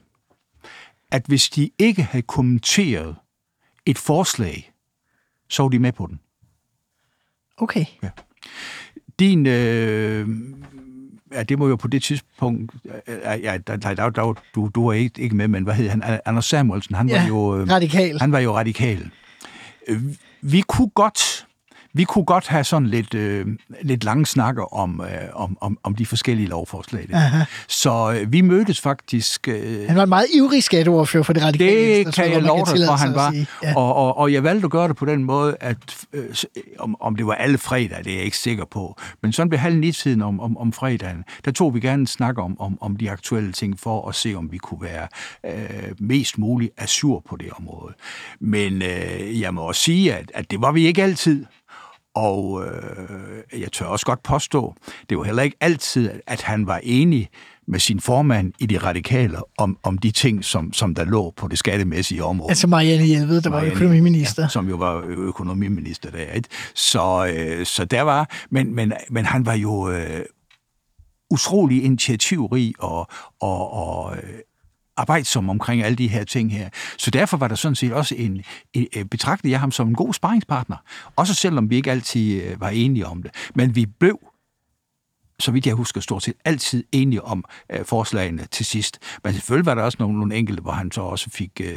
[1.10, 3.16] at hvis de ikke havde kommenteret
[3.86, 4.72] et forslag,
[5.48, 6.20] så var de med på den.
[7.56, 7.84] Okay.
[9.18, 10.28] Din, øh,
[11.34, 12.72] ja, det må jo på det tidspunkt,
[13.42, 16.18] ja, der, der, der, der, du, du var ikke, ikke med, men hvad hed han?
[16.24, 17.56] Anders Samuelsen, han Ja, var jo...
[17.60, 18.18] øh, radikal.
[18.20, 19.10] Han var jo radikal.
[19.88, 19.98] Øh,
[20.42, 21.46] Vi kunne godt,
[21.94, 23.46] vi kunne godt have sådan lidt, øh,
[23.82, 27.06] lidt lange snakker om, øh, om, om, om de forskellige lovforslag.
[27.10, 27.44] Der.
[27.68, 29.48] Så øh, vi mødtes faktisk...
[29.48, 32.58] Øh, Han var en meget ivrig skatteordfører for det radikale det Venstre, kan jeg love
[32.76, 33.34] dig for, han var.
[33.62, 33.76] Ja.
[33.76, 35.76] Og, og, og jeg valgte at gøre det på den måde, at
[36.12, 36.46] øh, s-
[36.78, 39.00] om, om det var alle fredag, det er jeg ikke sikker på.
[39.22, 42.06] Men sådan ved halv ni tiden om, om, om fredagen, der tog vi gerne en
[42.06, 45.06] snak om, om, om de aktuelle ting, for at se, om vi kunne være
[45.46, 47.94] øh, mest muligt assur på det område.
[48.40, 51.44] Men øh, jeg må også sige, at, at det var vi ikke altid.
[52.14, 54.74] Og øh, jeg tør også godt påstå,
[55.08, 57.28] det var heller ikke altid, at han var enig
[57.66, 61.48] med sin formand i de radikale om, om de ting, som, som der lå på
[61.48, 62.50] det skattemæssige område.
[62.50, 64.42] Altså Marianne Hjelved, der var Marianne, økonomiminister.
[64.42, 66.32] Ja, som jo var økonomiminister der.
[66.32, 66.48] Ikke?
[66.74, 70.20] Så, øh, så der var, men, men, men han var jo øh,
[71.30, 73.06] utrolig initiativrig og,
[73.40, 74.22] og, og øh,
[75.00, 76.68] arbejdsom omkring alle de her ting her.
[76.98, 79.94] Så derfor var der sådan set også en, en, en betragtede jeg ham som en
[79.94, 80.76] god sparringspartner.
[81.16, 83.30] Også selvom vi ikke altid øh, var enige om det.
[83.54, 84.18] Men vi blev
[85.40, 88.98] så vidt jeg husker, stort set altid enige om øh, forslagene til sidst.
[89.24, 91.74] Men selvfølgelig var der også nogle, nogle enkelte, hvor han så også fik øh,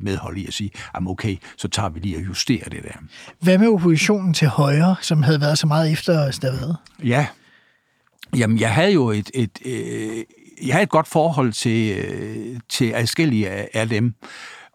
[0.00, 2.92] medhold i at sige, at okay, så tager vi lige og justerer det der.
[3.40, 6.74] Hvad med oppositionen til højre, som havde været så meget efter Stavad?
[7.04, 7.26] Ja,
[8.36, 10.24] jamen jeg havde jo et, et, øh,
[10.62, 14.14] jeg havde et godt forhold til, øh, til adskillige af, af dem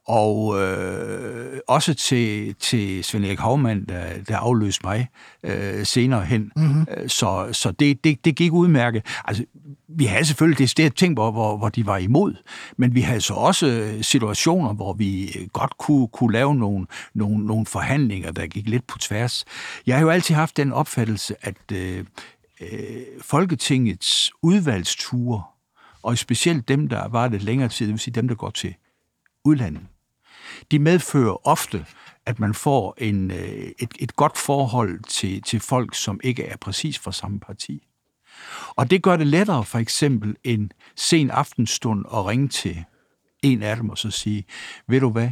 [0.10, 5.08] og øh, også til, til Svend Erik Havmann, der, der afløste mig
[5.44, 6.52] øh, senere hen.
[6.56, 6.86] Mm-hmm.
[7.08, 9.06] Så, så det, det, det gik udmærket.
[9.26, 9.46] Altså,
[9.88, 12.36] vi havde selvfølgelig det sted ting, hvor, hvor, hvor de var imod,
[12.78, 17.66] men vi havde så også situationer, hvor vi godt kunne, kunne lave nogle, nogle, nogle
[17.66, 19.46] forhandlinger, der gik lidt på tværs.
[19.88, 22.06] Jeg har jo altid haft den opfattelse, at øh,
[22.62, 22.70] øh,
[23.22, 25.44] Folketingets udvalgsture,
[26.04, 28.76] og specielt dem, der var det længere tid, det vil sige dem, der går til
[29.44, 29.88] udlandet,
[30.72, 31.86] de medfører ofte,
[32.26, 36.58] at man får en, øh, et, et godt forhold til, til folk, som ikke er
[36.58, 37.88] præcis fra samme parti.
[38.70, 42.84] Og det gør det lettere for eksempel en sen aftenstund at ringe til
[43.44, 44.46] en af dem og så sige,
[44.88, 45.32] ved du hvad,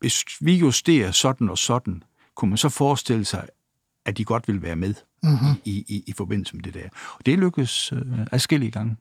[0.00, 2.02] hvis vi justerer sådan og sådan,
[2.34, 3.48] kunne man så forestille sig,
[4.04, 4.94] at de godt vil være med?
[5.22, 5.54] Mm-hmm.
[5.64, 6.88] i, i, i forbindelse med det der.
[7.18, 8.96] Og det lykkes øh, adskillige gange.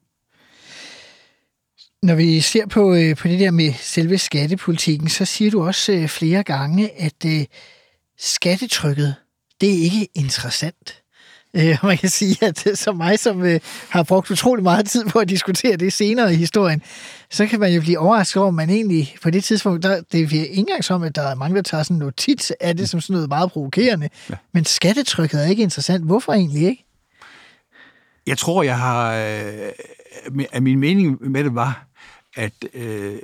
[2.04, 5.92] Når vi ser på, øh, på det der med selve skattepolitikken, så siger du også
[5.92, 7.46] øh, flere gange, at øh,
[8.18, 9.16] skattetrykket,
[9.62, 11.04] det er ikke interessant.
[11.54, 15.20] Øh, man kan sige, at som mig, som øh, har brugt utrolig meget tid på
[15.20, 16.82] at diskutere det senere i historien,
[17.30, 20.20] så kan man jo blive overrasket over, at man egentlig på det tidspunkt, der, det
[20.20, 22.90] er ikke engang som, at der er mange, der tager sådan en notits af det
[22.90, 24.10] som sådan noget meget provokerende.
[24.30, 24.36] Ja.
[24.54, 26.06] Men skattetrykket er ikke interessant.
[26.06, 26.86] Hvorfor egentlig ikke?
[28.28, 29.14] Jeg tror, jeg har...
[29.14, 31.88] Øh, min mening med det var,
[32.36, 33.16] at øh,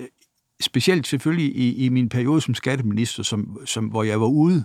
[0.61, 4.63] specielt selvfølgelig i, i min periode som skatteminister, som, som, hvor jeg var ude,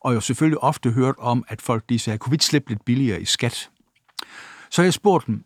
[0.00, 2.84] og jeg selvfølgelig ofte hørt om, at folk de sagde, kunne vi ikke slippe lidt
[2.84, 3.70] billigere i skat?
[4.70, 5.44] Så jeg spurgte dem,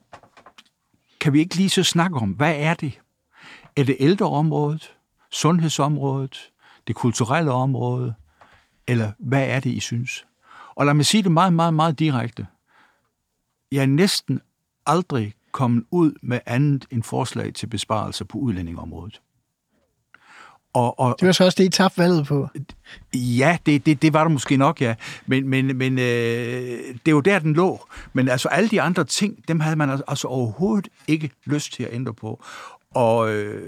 [1.21, 3.01] kan vi ikke lige så snakke om, hvad er det?
[3.77, 4.95] Er det ældreområdet,
[5.31, 6.53] sundhedsområdet,
[6.87, 8.15] det kulturelle område,
[8.87, 10.27] eller hvad er det, I synes?
[10.75, 12.47] Og lad mig sige det meget, meget, meget direkte.
[13.73, 14.41] Jeg er næsten
[14.87, 19.21] aldrig kommet ud med andet end forslag til besparelser på udlændingområdet.
[20.75, 22.49] Og, og, det var så også det, I tabte valget på.
[23.15, 24.95] Ja, det, det, det var der måske nok, ja.
[25.27, 26.05] Men, men, men øh,
[26.95, 27.87] det er jo der, den lå.
[28.13, 31.89] Men altså alle de andre ting, dem havde man altså, overhovedet ikke lyst til at
[31.93, 32.45] ændre på.
[32.95, 33.63] Og øh,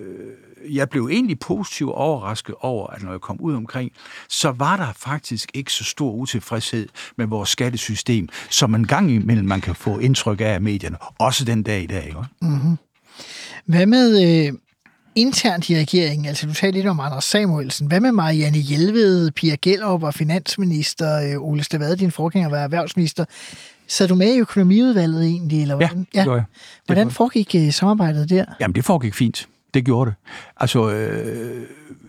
[0.70, 3.92] jeg blev egentlig positivt overrasket over, at når jeg kom ud omkring,
[4.28, 9.46] så var der faktisk ikke så stor utilfredshed med vores skattesystem, som en gang imellem
[9.48, 12.06] man kan få indtryk af af medierne, også den dag i dag.
[12.06, 12.18] Ikke?
[12.42, 12.76] Mm-hmm.
[13.66, 14.52] Hvad med øh,
[15.16, 16.26] internt i regeringen?
[16.26, 17.86] Altså, du talte lidt om Anders Samuelsen.
[17.86, 23.24] Hvad med Marianne Hjelved, Pia Gellerup og finansminister øh, Ole Stavade, din forgænger, var erhvervsminister?
[23.86, 25.62] Så du med i økonomiudvalget egentlig?
[25.62, 26.06] Eller hvordan?
[26.14, 26.42] Ja, ja.
[26.86, 28.44] Hvordan foregik uh, samarbejdet der?
[28.60, 29.48] Jamen, det foregik fint.
[29.74, 30.16] Det gjorde det.
[30.56, 31.62] Altså, øh,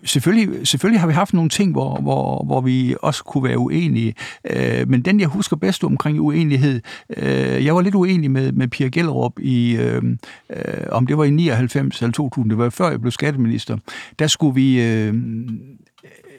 [0.04, 4.13] selvfølgelig, selvfølgelig har vi haft nogle ting, hvor, hvor, hvor vi også kunne være uenige,
[4.49, 6.82] øh, men den, jeg husker bedst omkring uenighed,
[7.17, 10.01] øh, jeg var lidt uenig med, med Pia Gellerup i, øh,
[10.49, 10.58] øh,
[10.91, 13.78] om det var i 99 eller 2000, det var før jeg blev skatteminister,
[14.19, 15.13] der skulle vi øh,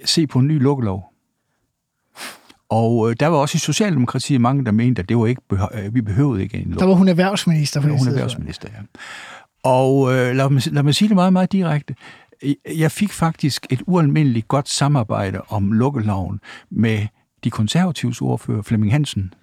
[0.05, 1.12] se på en ny lukkelov.
[2.71, 5.89] Og øh, der var også i Socialdemokratiet mange, der mente, at det var ikke behø-
[5.93, 6.79] vi behøvede ikke en lov.
[6.79, 7.81] Der var hun erhvervsminister.
[7.81, 8.81] Der var hun erhvervsminister, ja.
[9.67, 11.95] Og øh, lad, mig, lad mig sige det meget, meget direkte.
[12.77, 17.07] Jeg fik faktisk et ualmindeligt godt samarbejde om lukkeloven med
[17.45, 19.35] de konservatives ordfører, Flemming Hansen.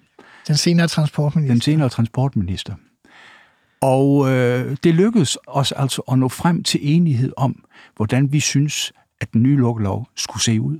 [0.48, 1.54] Den senere transportminister.
[1.54, 2.74] Den senere transportminister.
[3.80, 7.64] Og øh, det lykkedes os altså at nå frem til enighed om,
[7.96, 10.78] hvordan vi synes, at den nye lukkelov skulle se ud.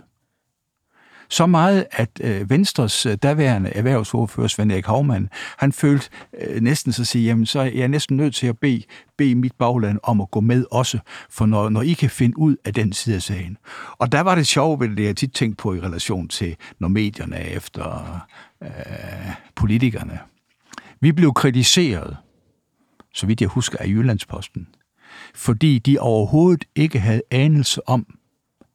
[1.29, 6.09] Så meget, at øh, Venstres øh, daværende erhvervsordfører, Svend Erik Havmann, han følte
[6.41, 8.83] øh, næsten så at sige, jamen så er jeg næsten nødt til at bede,
[9.19, 10.99] bede mit bagland om at gå med også,
[11.31, 13.57] for når, når I kan finde ud af den side af sagen.
[13.99, 16.89] Og der var det sjovt ved det, jeg tit tænkte på i relation til, når
[16.89, 18.21] medierne er efter
[18.63, 18.69] øh,
[19.55, 20.19] politikerne.
[21.01, 22.17] Vi blev kritiseret,
[23.15, 24.67] så vidt jeg husker, af Jyllandsposten,
[25.35, 28.07] fordi de overhovedet ikke havde anelse om,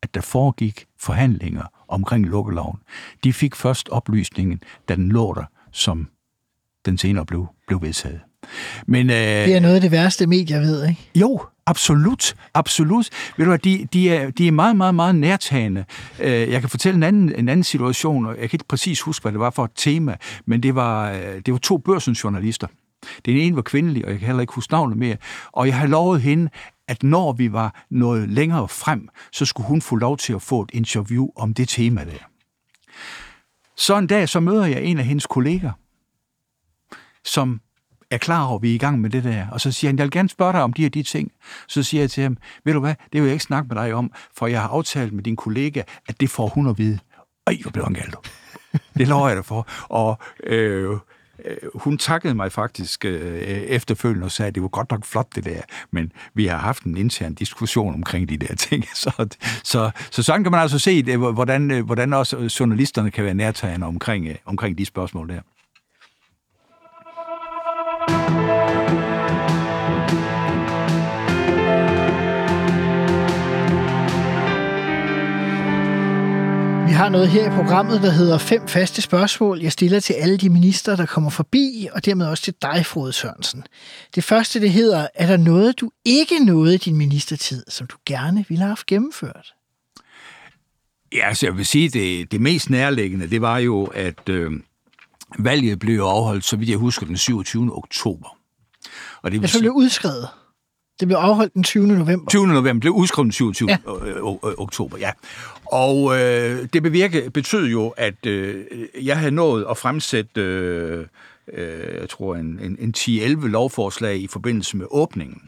[0.02, 2.78] at der foregik forhandlinger omkring lukkeloven.
[3.24, 6.08] De fik først oplysningen, da den lå der, som
[6.86, 8.20] den senere blev, blev vedtaget.
[8.88, 11.10] Men, øh, det er noget af det værste medier ved, ikke?
[11.16, 12.36] Jo, absolut.
[12.54, 13.10] Absolut.
[13.38, 15.86] Ved du hvad, de, de, er, de er meget, meget, meget nærtagende.
[16.20, 19.24] Øh, jeg kan fortælle en anden, en anden situation, og jeg kan ikke præcis huske,
[19.24, 22.68] hvad det var for et tema, men det var, øh, det var to børsens journalister,
[23.26, 25.18] Den ene var kvindelig, og jeg kan heller ikke huske navnet mere.
[25.52, 26.50] Og jeg havde lovet hende,
[26.90, 30.62] at når vi var noget længere frem, så skulle hun få lov til at få
[30.62, 32.30] et interview om det tema der.
[33.76, 35.72] Så en dag, så møder jeg en af hendes kolleger,
[37.26, 37.62] som
[38.12, 39.48] er klar over, at vi er i gang med det der.
[39.50, 41.32] Og så siger han, jeg vil gerne spørge dig om de her de ting.
[41.68, 43.94] Så siger jeg til ham, ved du hvad, det vil jeg ikke snakke med dig
[43.94, 47.00] om, for jeg har aftalt med din kollega, at det får hun at vide.
[47.48, 48.16] Ej, hvor blev han galt.
[48.98, 49.68] Det lover jeg dig for.
[49.90, 50.98] Og øh, øh,
[51.46, 55.28] Øh, hun takkede mig faktisk øh, efterfølgende og sagde, at det var godt nok flot
[55.36, 58.86] det der, men vi har haft en intern diskussion omkring de der ting.
[59.00, 59.28] Så,
[59.64, 63.34] så, så sådan kan man altså se, det, hvordan, øh, hvordan også journalisterne kan være
[63.34, 65.42] nærtagende omkring, øh, omkring de spørgsmål der.
[68.44, 68.49] Vi
[77.00, 80.50] har noget her i programmet, der hedder fem faste spørgsmål, jeg stiller til alle de
[80.50, 83.64] minister, der kommer forbi, og dermed også til dig, Frode Sørensen.
[84.16, 87.98] Det første, det hedder, er der noget, du ikke nåede i din ministertid, som du
[88.06, 89.54] gerne ville have haft gennemført?
[91.14, 94.52] Ja, altså jeg vil sige, det, det mest nærliggende, det var jo, at øh,
[95.40, 97.78] valget blev afholdt, så vidt jeg husker, den 27.
[97.78, 98.38] oktober.
[99.22, 100.28] Og det, vil det blev udskrevet.
[101.00, 101.88] Det blev afholdt den 20.
[101.88, 102.30] november.
[102.30, 102.48] 20.
[102.48, 103.70] november blev udskrevet den 27.
[103.70, 103.78] Ja.
[104.58, 105.12] oktober, ja.
[105.72, 108.66] Og øh, det bevirke, betød jo, at øh,
[109.02, 111.06] jeg havde nået at fremsætte, øh,
[111.54, 115.42] øh, jeg tror, en, en, en 10-11 lovforslag i forbindelse med åbningen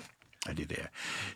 [0.50, 0.84] af det der.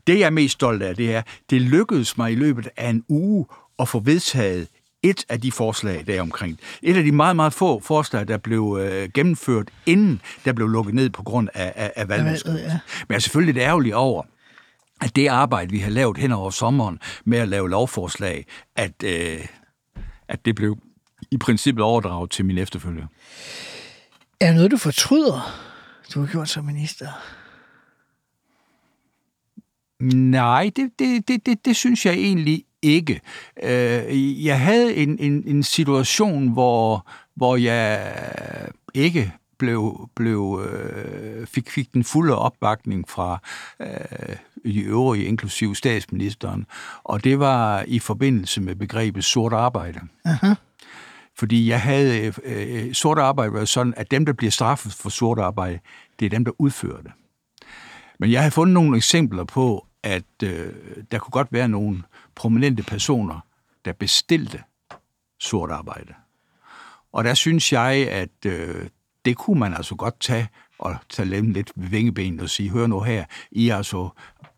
[0.07, 3.03] Det, jeg er mest stolt af, det er, det lykkedes mig i løbet af en
[3.07, 3.45] uge
[3.79, 4.67] at få vedtaget
[5.03, 6.59] et af de forslag der omkring.
[6.81, 10.95] Et af de meget, meget få forslag, der blev øh, gennemført, inden der blev lukket
[10.95, 12.43] ned på grund af, af, af valget.
[12.45, 12.51] Ja.
[12.51, 14.23] Men jeg er selvfølgelig lidt ærgerlig over,
[15.01, 19.47] at det arbejde, vi har lavet hen over sommeren med at lave lovforslag, at, øh,
[20.27, 20.77] at det blev
[21.31, 23.07] i princippet overdraget til min efterfølger.
[24.39, 25.61] Er noget, du fortryder,
[26.13, 27.07] du har gjort som minister?
[30.13, 33.21] Nej, det, det, det, det, det synes jeg egentlig ikke.
[33.63, 38.13] Øh, jeg havde en, en, en situation, hvor, hvor jeg
[38.93, 43.39] ikke blev, blev, øh, fik, fik den fulde opbakning fra
[43.79, 44.35] øh,
[44.73, 46.65] de øvrige, inklusiv statsministeren,
[47.03, 49.99] og det var i forbindelse med begrebet sort arbejde.
[50.27, 50.55] Uh-huh.
[51.37, 55.39] Fordi jeg havde øh, sort arbejde var sådan, at dem, der bliver straffet for sort
[55.39, 55.79] arbejde,
[56.19, 57.11] det er dem, der udfører det.
[58.19, 60.73] Men jeg har fundet nogle eksempler på, at øh,
[61.11, 62.03] der kunne godt være nogle
[62.35, 63.39] prominente personer,
[63.85, 64.63] der bestilte
[65.39, 66.13] sort arbejde.
[67.13, 68.87] Og der synes jeg, at øh,
[69.25, 70.49] det kunne man altså godt tage
[70.79, 74.09] og tage dem lidt ved vingebenet og sige, hør nu her, I er altså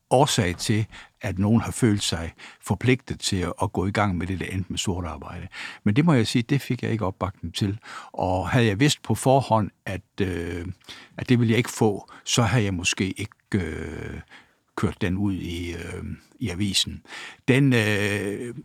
[0.09, 0.85] årsag til,
[1.21, 4.69] at nogen har følt sig forpligtet til at gå i gang med det, der endte
[4.69, 5.47] med sort arbejde.
[5.83, 7.79] Men det må jeg sige, det fik jeg ikke opbakning til.
[8.11, 10.65] Og havde jeg vidst på forhånd, at, øh,
[11.17, 14.19] at det ville jeg ikke få, så havde jeg måske ikke øh,
[14.75, 16.03] kørt den ud i, øh,
[16.39, 17.03] i avisen.
[17.47, 18.55] Den, øh,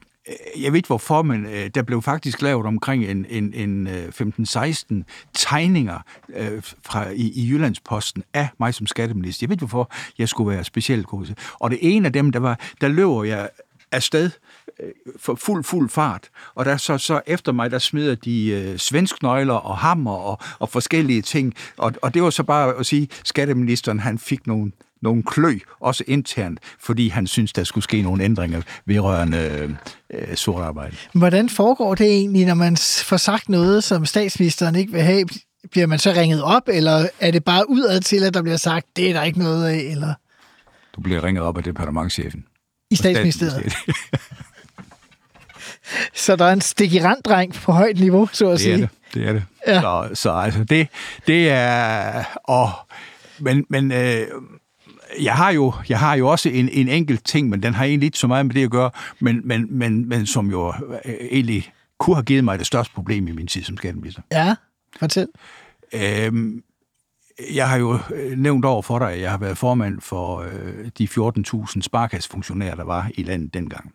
[0.60, 4.08] jeg ved ikke hvorfor, men øh, der blev faktisk lavet omkring en, en, en øh,
[4.08, 5.02] 15-16
[5.34, 5.98] tegninger
[6.36, 9.44] øh, fra, i, i Jyllandsposten af mig som skatteminister.
[9.44, 11.36] Jeg ved ikke hvorfor jeg skulle være specielt god til.
[11.60, 13.48] Og det ene af dem, der var, der løber jeg
[13.92, 14.30] afsted
[14.80, 16.28] øh, for fuld, fuld fart.
[16.54, 20.68] Og der så, så efter mig, der smider de øh, svensknøgler og hammer og, og
[20.68, 21.54] forskellige ting.
[21.76, 26.04] Og, og det var så bare at sige, skatteministeren han fik nogle nogle klø, også
[26.06, 29.76] internt, fordi han synes, der skulle ske nogle ændringer vedrørende
[30.14, 30.96] øh, sort arbejde.
[31.14, 35.24] Hvordan foregår det egentlig, når man får sagt noget, som statsministeren ikke vil have?
[35.70, 38.86] Bliver man så ringet op, eller er det bare udad til, at der bliver sagt,
[38.96, 40.14] det er der ikke noget af, eller?
[40.96, 42.44] Du bliver ringet op af departementchefen.
[42.90, 43.74] I statsministeriet?
[46.14, 48.72] så der er en stikirandreng på højt niveau, så at det sige.
[48.72, 49.44] Er det, det er det.
[49.66, 49.80] Ja.
[49.80, 50.88] Så, så altså, det,
[51.26, 52.24] det er...
[52.44, 52.70] Og,
[53.38, 54.26] men men øh,
[55.20, 58.06] jeg har jo, jeg har jo også en, en enkelt ting, men den har egentlig
[58.06, 61.72] ikke så meget med det at gøre, men, men, men, men som jo øh, egentlig
[61.98, 64.22] kunne have givet mig det største problem i min tid som skatteminister.
[64.32, 64.54] Ja,
[64.98, 65.28] fortæl.
[65.92, 66.62] Øhm,
[67.54, 70.90] jeg har jo øh, nævnt over for dig, at jeg har været formand for øh,
[70.98, 73.94] de 14.000 sparkassefunktionærer, der var i landet dengang.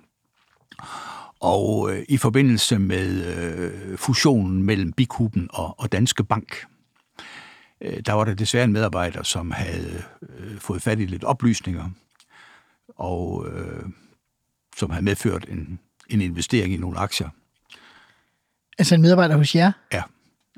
[1.40, 6.66] Og øh, i forbindelse med øh, fusionen mellem Bikuben og, og Danske Bank,
[7.82, 11.90] der var der desværre en medarbejder, som havde øh, fået fat i lidt oplysninger,
[12.96, 13.84] og øh,
[14.78, 17.30] som havde medført en, en investering i nogle aktier.
[18.78, 19.72] Altså en medarbejder hos jer?
[19.94, 20.04] Ja.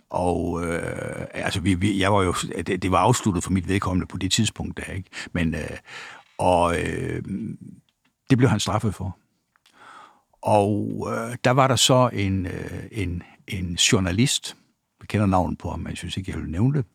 [0.09, 2.33] Og øh, altså, vi, vi, jeg var jo,
[2.67, 5.09] det, det var afsluttet for mit vedkommende på det tidspunkt der, ikke?
[5.31, 5.77] Men, øh,
[6.37, 7.23] og øh,
[8.29, 9.17] det blev han straffet for.
[10.41, 14.57] Og øh, der var der så en, øh, en, en journalist,
[15.01, 16.85] jeg kender navnet på ham, men jeg synes ikke, jeg vil nævne det,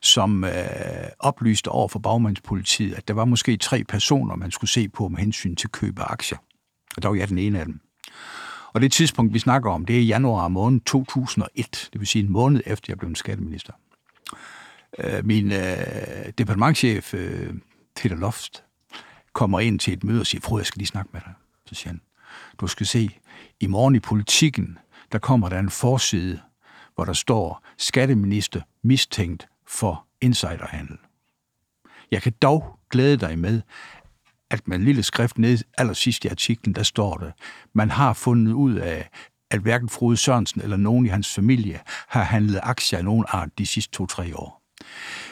[0.00, 0.50] som øh,
[1.18, 5.18] oplyste over for bagmandspolitiet, at der var måske tre personer, man skulle se på med
[5.18, 6.38] hensyn til køb af aktier.
[6.96, 7.80] Og der var jeg den ene af dem.
[8.72, 12.32] Og det tidspunkt, vi snakker om, det er januar måned 2001, det vil sige en
[12.32, 13.72] måned efter, jeg blev en skatteminister.
[14.98, 17.54] Øh, min øh, departementchef, øh,
[17.96, 18.64] Peter Loft,
[19.32, 21.32] kommer ind til et møde og siger, Frode, jeg skal lige snakke med dig.
[21.66, 22.00] Så siger han,
[22.60, 23.10] du skal se,
[23.60, 24.78] i morgen i politikken,
[25.12, 26.40] der kommer der en forside,
[26.94, 30.98] hvor der står, skatteminister mistænkt for insiderhandel.
[32.10, 33.62] Jeg kan dog glæde dig med,
[34.50, 37.32] at med en lille skrift nede allersidst i artiklen, der står det,
[37.72, 39.08] man har fundet ud af,
[39.50, 43.58] at hverken Frode Sørensen eller nogen i hans familie har handlet aktier af nogen art
[43.58, 44.62] de sidste to-tre år.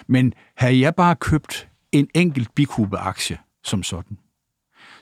[0.06, 4.18] Men havde jeg bare købt en enkelt bikube-aktie som sådan,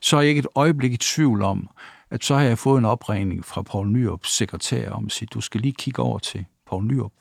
[0.00, 1.70] så er jeg ikke et øjeblik i tvivl om,
[2.10, 5.40] at så har jeg fået en opringning fra Paul Nyrups sekretær om at sige, du
[5.40, 7.12] skal lige kigge over til Paul Nyrup.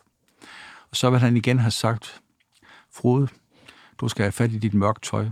[0.91, 2.21] Og så vil han igen have sagt,
[2.93, 3.27] Frode,
[3.97, 5.29] du skal have fat i dit mørke tøj,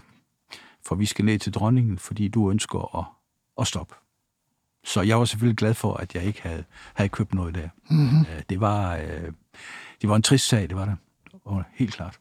[0.85, 3.05] for vi skal ned til dronningen, fordi du ønsker at,
[3.61, 3.95] at stoppe.
[4.83, 7.69] Så jeg var selvfølgelig glad for, at jeg ikke havde, havde købt noget der.
[7.89, 8.25] Mm-hmm.
[8.49, 9.31] Det, var, øh,
[10.01, 10.95] det var en trist sag, det var det.
[11.45, 12.19] Og helt klart.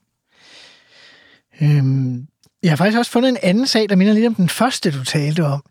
[1.60, 2.28] Øhm,
[2.66, 5.04] jeg har faktisk også fundet en anden sag, der minder lidt om den første, du
[5.04, 5.62] talte om.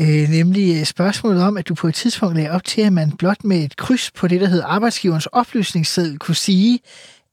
[0.00, 3.12] Øh, nemlig øh, spørgsmålet om, at du på et tidspunkt lagde op til, at man
[3.12, 6.80] blot med et kryds på det, der hedder arbejdsgiverens oplysningsseddel, kunne sige,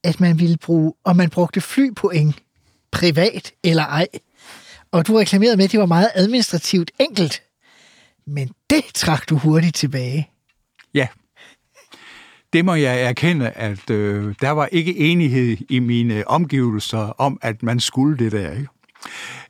[0.04, 2.36] at man ville bruge, om man brugte flypoeng
[2.92, 4.08] privat eller ej.
[4.92, 7.42] Og du reklamerede med, at det var meget administrativt enkelt.
[8.28, 10.30] Men det trak du hurtigt tilbage.
[10.94, 11.08] Ja,
[12.54, 17.64] det må jeg erkende, at øh, der var ikke enighed i mine omgivelser om, at
[17.64, 18.52] man skulle det der.
[18.52, 18.68] Ikke?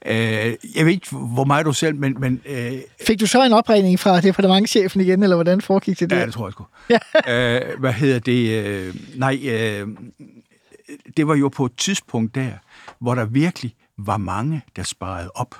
[0.05, 0.15] Øh,
[0.75, 2.15] jeg ved ikke, hvor meget du selv, men...
[2.19, 2.73] men øh,
[3.07, 6.17] Fik du så en opregning fra departementchefen igen, eller hvordan foregik det der?
[6.17, 6.65] Ja, det tror jeg sgu.
[6.89, 6.99] Ja.
[7.71, 8.65] øh, hvad hedder det?
[8.65, 9.87] Øh, nej, øh,
[11.17, 12.51] det var jo på et tidspunkt der,
[12.99, 15.55] hvor der virkelig var mange, der sparede op.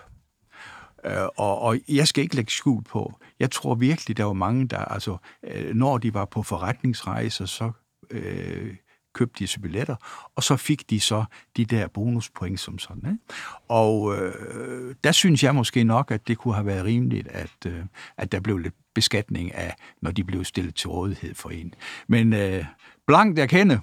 [1.06, 4.67] Øh, og, og jeg skal ikke lægge skjul på, jeg tror virkelig, der var mange,
[4.67, 7.71] der, altså, øh, når de var på forretningsrejser, så
[8.12, 8.75] øh,
[9.19, 9.95] købte de så billetter,
[10.36, 11.23] og så fik de så
[11.58, 13.12] de der bonuspoint som sådan.
[13.12, 13.19] Ikke?
[13.67, 17.79] Og øh, der synes jeg måske nok, at det kunne have været rimeligt, at, øh,
[18.17, 21.73] at der blev lidt beskatning af, når de blev stillet til rådighed for en.
[22.08, 22.65] Men øh,
[23.08, 23.79] blankt erkende,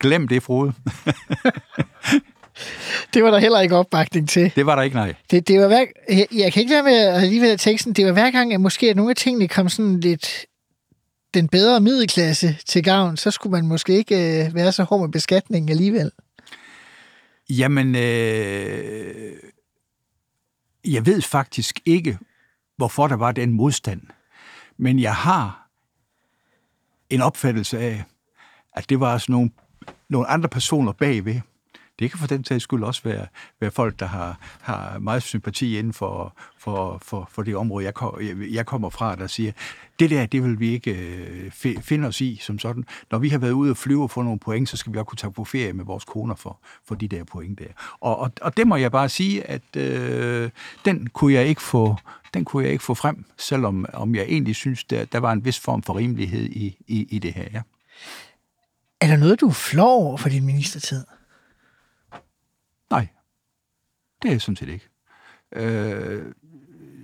[0.00, 0.72] glem det, Frode.
[3.14, 4.52] Det var der heller ikke opbakning til.
[4.56, 5.14] Det var der ikke, nej.
[5.30, 7.92] Det, det var hver, jeg, jeg kan ikke lade med at alligevel at teksten.
[7.92, 10.46] Det var hver gang, at måske at nogle af tingene kom sådan lidt
[11.34, 15.08] den bedre middelklasse til gavn, så skulle man måske ikke øh, være så hård med
[15.08, 16.10] beskatningen alligevel.
[17.50, 19.32] Jamen, øh,
[20.84, 22.18] jeg ved faktisk ikke,
[22.76, 24.00] hvorfor der var den modstand.
[24.76, 25.68] Men jeg har
[27.10, 28.04] en opfattelse af,
[28.72, 29.50] at det var sådan nogle,
[30.08, 31.40] nogle andre personer bagved,
[31.98, 33.26] det kan for den sags skyld også være,
[33.60, 37.94] være folk, der har, har meget sympati inden for, for, for, for det område, jeg,
[37.94, 39.52] kom, jeg kommer fra, der siger,
[39.98, 40.90] det der, det vil vi ikke
[41.64, 42.84] øh, finde os i som sådan.
[43.10, 45.04] Når vi har været ude og flyve og få nogle point, så skal vi også
[45.04, 47.66] kunne tage på ferie med vores koner for, for de der point der.
[48.00, 50.50] Og, og, og det må jeg bare sige, at øh,
[50.84, 51.96] den kunne jeg ikke få
[52.34, 55.44] den kunne jeg ikke få frem, selvom om jeg egentlig synes, der, der var en
[55.44, 57.48] vis form for rimelighed i, i, i det her.
[57.52, 57.62] Ja.
[59.00, 61.04] Er der noget, du flår over for din ministertid?
[62.90, 63.06] Nej,
[64.24, 64.88] det er jeg sådan set ikke.
[65.56, 66.22] Øh,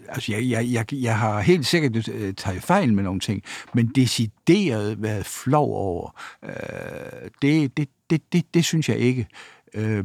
[0.09, 3.43] altså, jeg, jeg, jeg, jeg har helt sikkert øh, taget fejl med nogle ting,
[3.75, 9.27] men decideret været flov over, øh, det, det, det, det, det synes jeg ikke.
[9.75, 10.05] Øh,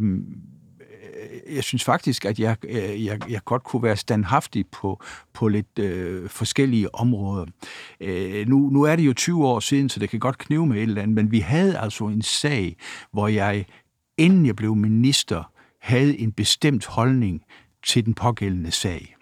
[1.49, 5.79] jeg synes faktisk, at jeg, øh, jeg, jeg godt kunne være standhaftig på, på lidt
[5.79, 7.45] øh, forskellige områder.
[7.99, 10.77] Øh, nu, nu er det jo 20 år siden, så det kan godt knive med
[10.77, 12.75] et eller andet, men vi havde altså en sag,
[13.11, 13.65] hvor jeg,
[14.17, 15.51] inden jeg blev minister,
[15.85, 17.43] havde en bestemt holdning
[17.85, 19.15] til den pågældende sag.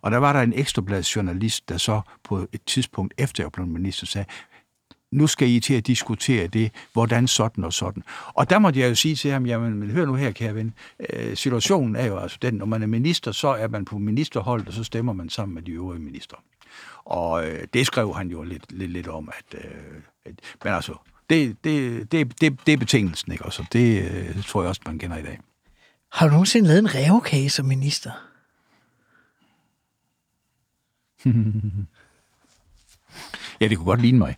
[0.00, 4.06] Og der var der en ekstrabladsjournalist, der så på et tidspunkt efter jeg blev minister
[4.06, 4.26] sagde,
[5.12, 8.02] nu skal I til at diskutere det, hvordan sådan og sådan.
[8.26, 10.74] Og der måtte jeg jo sige til ham, jamen men hør nu her, kære ven,
[11.10, 14.66] øh, situationen er jo altså den, når man er minister, så er man på ministerhold,
[14.66, 16.36] og så stemmer man sammen med de øvrige minister.
[17.04, 19.70] Og øh, det skrev han jo lidt, lidt, lidt om, at, øh,
[20.24, 20.94] at men altså,
[21.30, 23.44] det, det, det, det, det er betingelsen, ikke?
[23.44, 25.38] Altså, det øh, tror jeg også, man kender i dag.
[26.14, 28.10] Har du nogensinde lavet en rævekage som minister?
[33.60, 34.36] ja, det kunne godt ligne mig.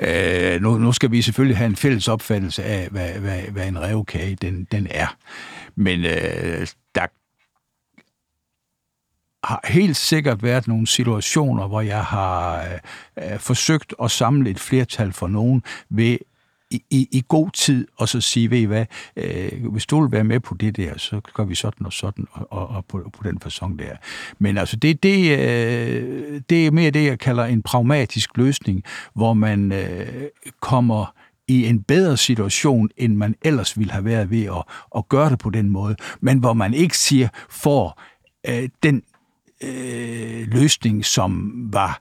[0.00, 3.80] Øh, nu, nu skal vi selvfølgelig have en fælles opfattelse af, hvad, hvad, hvad en
[3.80, 5.16] revkage den, den er.
[5.74, 7.06] Men øh, der
[9.46, 12.64] har helt sikkert været nogle situationer, hvor jeg har
[13.18, 16.18] øh, forsøgt at samle et flertal for nogen ved
[16.70, 18.84] i, i, i god tid, og så sige, ved I hvad,
[19.16, 22.26] øh, hvis du vil være med på det der, så gør vi sådan og sådan,
[22.32, 23.96] og, og, og på, på den façon der.
[24.38, 28.82] Men altså, det, det, øh, det er mere det, jeg kalder en pragmatisk løsning,
[29.14, 30.24] hvor man øh,
[30.60, 31.14] kommer
[31.48, 34.62] i en bedre situation, end man ellers ville have været ved at,
[34.96, 38.02] at gøre det på den måde, men hvor man ikke siger, får
[38.48, 39.02] øh, den
[39.62, 42.00] øh, løsning, som var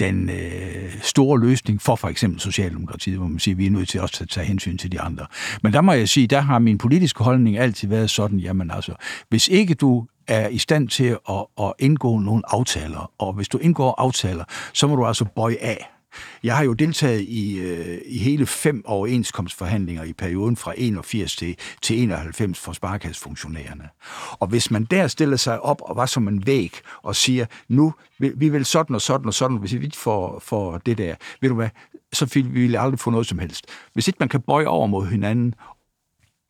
[0.00, 3.88] den øh, store løsning for for eksempel Socialdemokratiet, hvor man siger, at vi er nødt
[3.88, 5.26] til også at tage hensyn til de andre.
[5.62, 8.94] Men der må jeg sige, der har min politiske holdning altid været sådan, jamen altså,
[9.28, 13.58] hvis ikke du er i stand til at, at indgå nogle aftaler, og hvis du
[13.58, 15.95] indgår aftaler, så må du altså bøje af.
[16.42, 21.56] Jeg har jo deltaget i, øh, i hele fem overenskomstforhandlinger i perioden fra 81 til,
[21.82, 23.88] til 91 for sparkassefunktionærerne.
[24.32, 27.94] Og hvis man der stiller sig op og var som en væg og siger, nu
[28.18, 31.14] vi, vi vil sådan og sådan og sådan, hvis vi ikke får, får det der,
[31.40, 31.68] ved du hvad,
[32.12, 33.66] så vil vi aldrig få noget som helst.
[33.92, 35.54] Hvis ikke man kan bøje over mod hinanden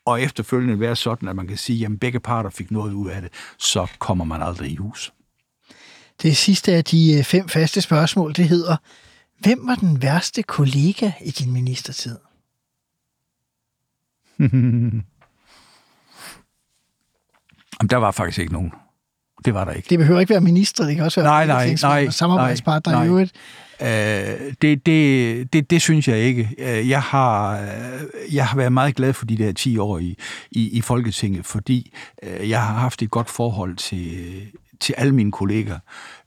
[0.07, 3.23] og efterfølgende være sådan, at man kan sige, at begge parter fik noget ud af
[3.23, 5.13] det, så kommer man aldrig i hus.
[6.23, 8.77] Det sidste af de øh, fem faste spørgsmål, det hedder,
[9.39, 12.17] Hvem var den værste kollega i din ministertid?
[17.81, 18.73] Jamen, der var faktisk ikke nogen.
[19.45, 19.91] Det var der ikke.
[19.91, 23.07] Det behøver ikke være minister, det kan også være nej, nej, nej, samarbejdspartner nej, i
[23.07, 23.33] øvrigt.
[23.81, 23.87] Uh,
[24.63, 26.51] det, det, det, det synes jeg ikke.
[26.59, 30.17] Uh, jeg har, uh, jeg har været meget glad for de der 10 år i,
[30.51, 34.43] i, i Folketinget, fordi uh, jeg har haft et godt forhold til,
[34.81, 35.79] til alle mine kolleger.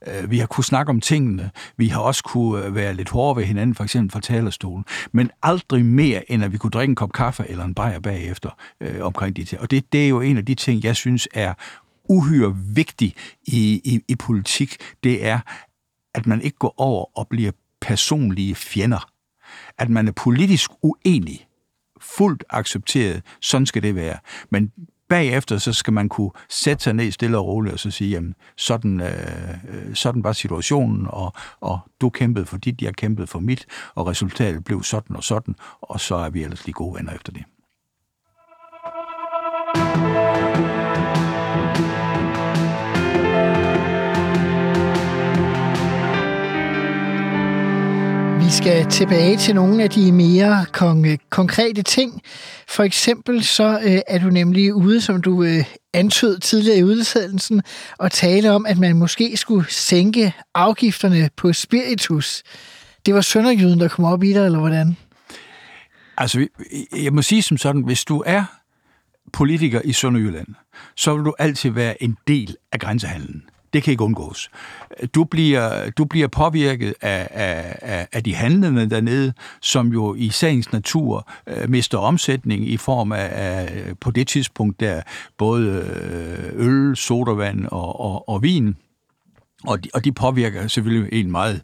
[0.06, 1.50] Øh, vi har kunnet snakke om tingene.
[1.76, 4.84] Vi har også kunne øh, være lidt hårde ved hinanden, for eksempel fra talerstolen.
[5.12, 8.50] Men aldrig mere, end at vi kunne drikke en kop kaffe eller en bajer bagefter
[8.80, 9.60] øh, omkring de ting.
[9.62, 11.54] Og det, det er jo en af de ting, jeg synes er
[12.08, 14.76] uhyre vigtig i, i, i politik.
[15.04, 15.40] Det er,
[16.14, 19.10] at man ikke går over og bliver personlige fjender.
[19.78, 21.46] At man er politisk uenig
[22.00, 23.22] fuldt accepteret.
[23.40, 24.18] Sådan skal det være.
[24.50, 24.72] Men
[25.10, 28.34] bagefter så skal man kunne sætte sig ned stille og roligt og så sige, jamen,
[28.56, 33.38] sådan, øh, øh, sådan var situationen, og, og du kæmpede for dit, jeg kæmpede for
[33.38, 37.14] mit, og resultatet blev sådan og sådan, og så er vi ellers lige gode venner
[37.14, 37.44] efter det.
[40.64, 40.69] Vi
[48.62, 52.22] skal tilbage til nogle af de mere kon- konkrete ting.
[52.68, 57.62] For eksempel så øh, er du nemlig ude, som du øh, antød tidligere i udsendelsen,
[57.98, 62.42] og tale om, at man måske skulle sænke afgifterne på spiritus.
[63.06, 64.96] Det var Sønderjyden, der kom op i dig, eller hvordan?
[66.16, 66.46] Altså,
[66.96, 68.44] jeg må sige som sådan, hvis du er
[69.32, 70.48] politiker i Sønderjylland,
[70.96, 73.42] så vil du altid være en del af grænsehandlen.
[73.72, 74.50] Det kan ikke undgås.
[75.14, 80.72] Du bliver, du bliver påvirket af, af, af de handlende dernede, som jo i sagens
[80.72, 85.02] natur øh, mister omsætning i form af, af på det tidspunkt der
[85.38, 85.66] både
[86.56, 88.76] øh, øl, sodavand og, og, og vin.
[89.64, 91.60] Og de, og de påvirker selvfølgelig en meget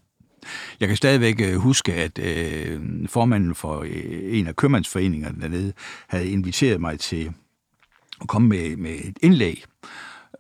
[0.81, 5.73] jeg kan stadigvæk øh, huske, at øh, formanden for øh, en af købmandsforeningerne dernede
[6.09, 7.33] havde inviteret mig til
[8.21, 9.65] at komme med, med et indlæg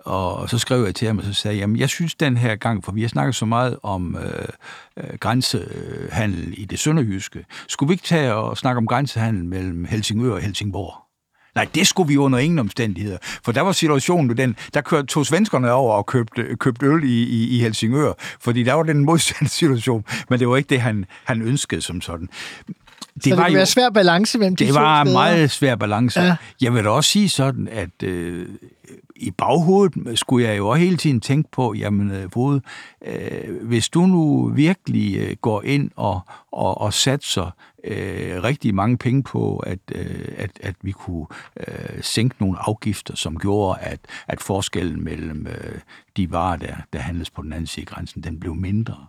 [0.06, 2.84] og så skrev jeg til ham, og så sagde jeg, jeg synes den her gang,
[2.84, 4.48] for vi har snakket så meget om øh,
[4.96, 10.34] øh, grænsehandel i det sønderjyske, skulle vi ikke tage og snakke om grænsehandel mellem Helsingør
[10.34, 11.06] og Helsingborg?
[11.54, 13.18] Nej, det skulle vi under ingen omstændigheder.
[13.44, 17.22] For der var situationen den, der kørte to svenskerne over og købte, købte øl i,
[17.22, 21.04] i, i Helsingør, fordi der var den modsatte situation, men det var ikke det, han,
[21.24, 22.28] han ønskede som sådan.
[23.16, 25.74] Det så det var jo, være svær balance mellem de Det var en meget svær
[25.74, 26.20] balance.
[26.20, 26.36] Ja.
[26.60, 28.48] Jeg vil da også sige sådan, at øh,
[29.16, 32.60] i baghovedet skulle jeg jo også hele tiden tænke på, jamen, øh,
[33.06, 36.20] øh, hvis du nu virkelig øh, går ind og,
[36.52, 37.50] og, og satser
[37.84, 41.26] øh, rigtig mange penge på, at, øh, at, at vi kunne
[41.68, 45.78] øh, sænke nogle afgifter, som gjorde, at, at forskellen mellem øh,
[46.16, 49.06] de varer, der, der handles på den anden side af grænsen, den blev mindre,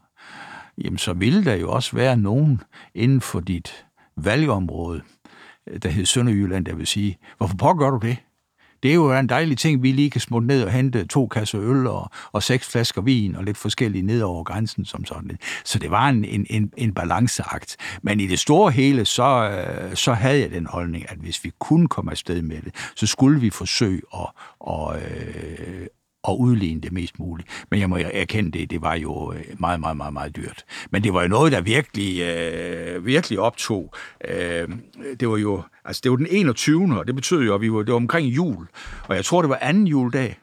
[0.84, 2.62] jamen så ville der jo også være nogen
[2.96, 3.87] inden for dit
[4.18, 5.02] valgområde,
[5.68, 8.18] øh, der hed Sønderjylland, der vil sige, hvorfor pågør du det?
[8.84, 11.62] Det er jo en dejlig ting, vi lige kan smutte ned og hente to kasser
[11.62, 15.38] øl og, og seks flasker vin og lidt forskellige ned over grænsen som sådan.
[15.66, 17.78] Så det var en, en, en, en balanceakt.
[18.02, 21.52] Men i det store hele, så, øh, så havde jeg den holdning, at hvis vi
[21.60, 24.28] kunne komme afsted med det, så skulle vi forsøge at,
[24.68, 25.88] at, øh,
[26.28, 27.66] at og udligne det mest muligt.
[27.72, 30.66] Men jeg må erkende det, det var jo øh, meget, meget, meget, meget dyrt.
[30.92, 33.94] Men det var jo noget, der virkelig, øh, virkelig optog.
[34.28, 34.70] Øh,
[35.20, 37.00] det var jo, altså det var den 21.
[37.00, 38.68] og det betød jo, at vi var, det var omkring jul.
[39.08, 40.38] Og jeg tror, det var anden juledag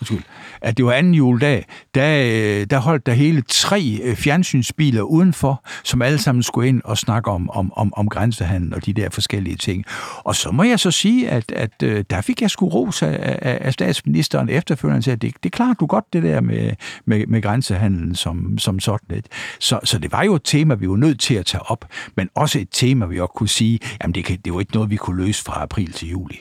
[0.00, 0.22] undskyld,
[0.60, 5.64] at det var anden juledag, der, øh, der holdt der hele tre øh, fjernsynsbiler udenfor,
[5.84, 9.10] som alle sammen skulle ind og snakke om, om, om, om grænsehandel og de der
[9.10, 9.84] forskellige ting.
[10.18, 13.38] Og så må jeg så sige, at, at øh, der fik jeg sgu ros af,
[13.42, 16.72] af, af statsministeren efterfølgende til, at det, det klarer du godt, det der med,
[17.04, 19.26] med, med grænsehandlen som, som sådan lidt.
[19.60, 21.84] Så, så det var jo et tema, vi var nødt til at tage op,
[22.16, 24.90] men også et tema, vi også kunne sige, jamen det, kan, det var ikke noget,
[24.90, 26.40] vi kunne løse fra april til juli.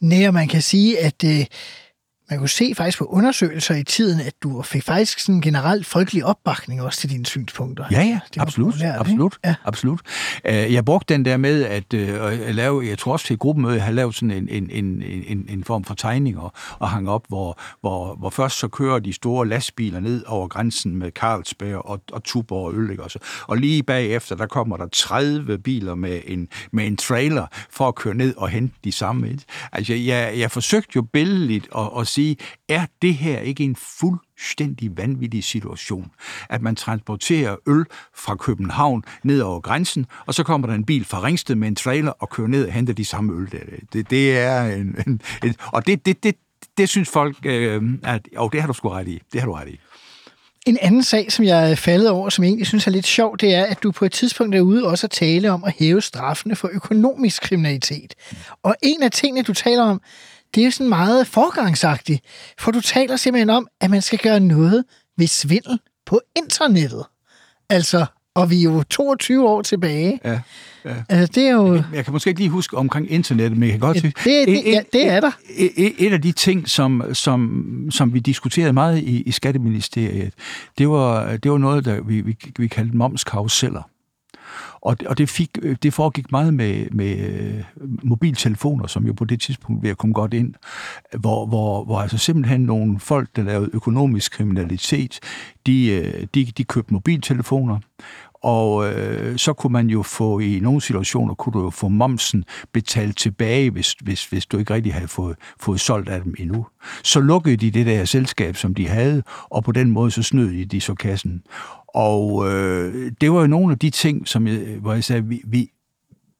[0.00, 1.44] Nej, og man kan sige, at øh,
[2.30, 6.24] man kunne se faktisk på undersøgelser i tiden, at du fik faktisk sådan generelt folkelig
[6.24, 7.84] opbakning også til dine synspunkter.
[7.90, 9.36] Ja, ja, Det absolut, populært, absolut?
[9.44, 9.54] Ja.
[9.64, 10.00] absolut.
[10.44, 13.40] Øh, Jeg brugte den der med at, øh, at lave, jeg tror også til et
[13.40, 16.88] gruppemøde, jeg har lavet sådan en, en, en, en, en form for tegning og, og
[16.90, 21.10] hang op, hvor, hvor, hvor først så kører de store lastbiler ned over grænsen med
[21.10, 23.18] Carlsberg og, og Tuborg og øl, ikke også?
[23.46, 27.94] Og lige bagefter, der kommer der 30 biler med en, med en trailer for at
[27.94, 29.28] køre ned og hente de samme.
[29.30, 29.42] ikke?
[29.72, 32.23] Altså, jeg, jeg forsøgte jo billedligt at, at sige,
[32.68, 36.10] er det her ikke en fuldstændig vanvittig situation,
[36.50, 37.84] at man transporterer øl
[38.16, 41.76] fra København ned over grænsen, og så kommer der en bil fra Ringsted med en
[41.76, 43.58] trailer og kører ned og henter de samme øl der.
[43.92, 46.34] Det, det er en, en, en og det, det, det,
[46.78, 49.22] det synes folk, øh, at oh, det har du sgu ret i.
[49.32, 49.78] Det har du ret i.
[50.66, 53.38] En anden sag, som jeg er faldet over, som jeg egentlig synes er lidt sjov,
[53.38, 56.00] det er, at du på et tidspunkt er ude også at tale om at hæve
[56.00, 58.14] straffene for økonomisk kriminalitet.
[58.62, 60.00] Og en af tingene, du taler om,
[60.54, 62.20] det er sådan meget forgangsagtigt,
[62.58, 64.84] for du taler simpelthen om, at man skal gøre noget
[65.18, 67.04] ved svindel på internettet.
[67.70, 70.20] Altså, og vi er jo 22 år tilbage.
[70.24, 70.40] Ja,
[70.84, 70.94] ja.
[71.08, 71.82] Altså, det er jo...
[71.94, 74.12] Jeg kan måske ikke lige huske omkring internettet, men jeg kan godt sige...
[74.24, 75.30] det- det- ja, det er der.
[75.56, 80.32] Et, et, et af de ting, som, som, som vi diskuterede meget i, i Skatteministeriet,
[80.78, 83.82] det var, det var noget, der vi, vi, vi kaldte momskaruseller.
[84.84, 87.64] Og og det, fik, øh, det foregik meget med, med øh,
[88.02, 90.54] mobiltelefoner, som jo på det tidspunkt ved at komme godt ind,
[91.18, 95.20] hvor, hvor, hvor altså simpelthen nogle folk, der lavede økonomisk kriminalitet,
[95.66, 97.78] de, øh, de, de købte mobiltelefoner,
[98.44, 102.44] og øh, så kunne man jo få, i nogle situationer, kunne du jo få momsen
[102.72, 106.66] betalt tilbage, hvis, hvis, hvis du ikke rigtig havde fået, fået solgt af dem endnu.
[107.02, 110.52] Så lukkede de det der selskab, som de havde, og på den måde så snød
[110.52, 111.42] de, de så kassen.
[111.94, 115.42] Og øh, det var jo nogle af de ting, som jeg, hvor jeg sagde, vi,
[115.46, 115.70] vi,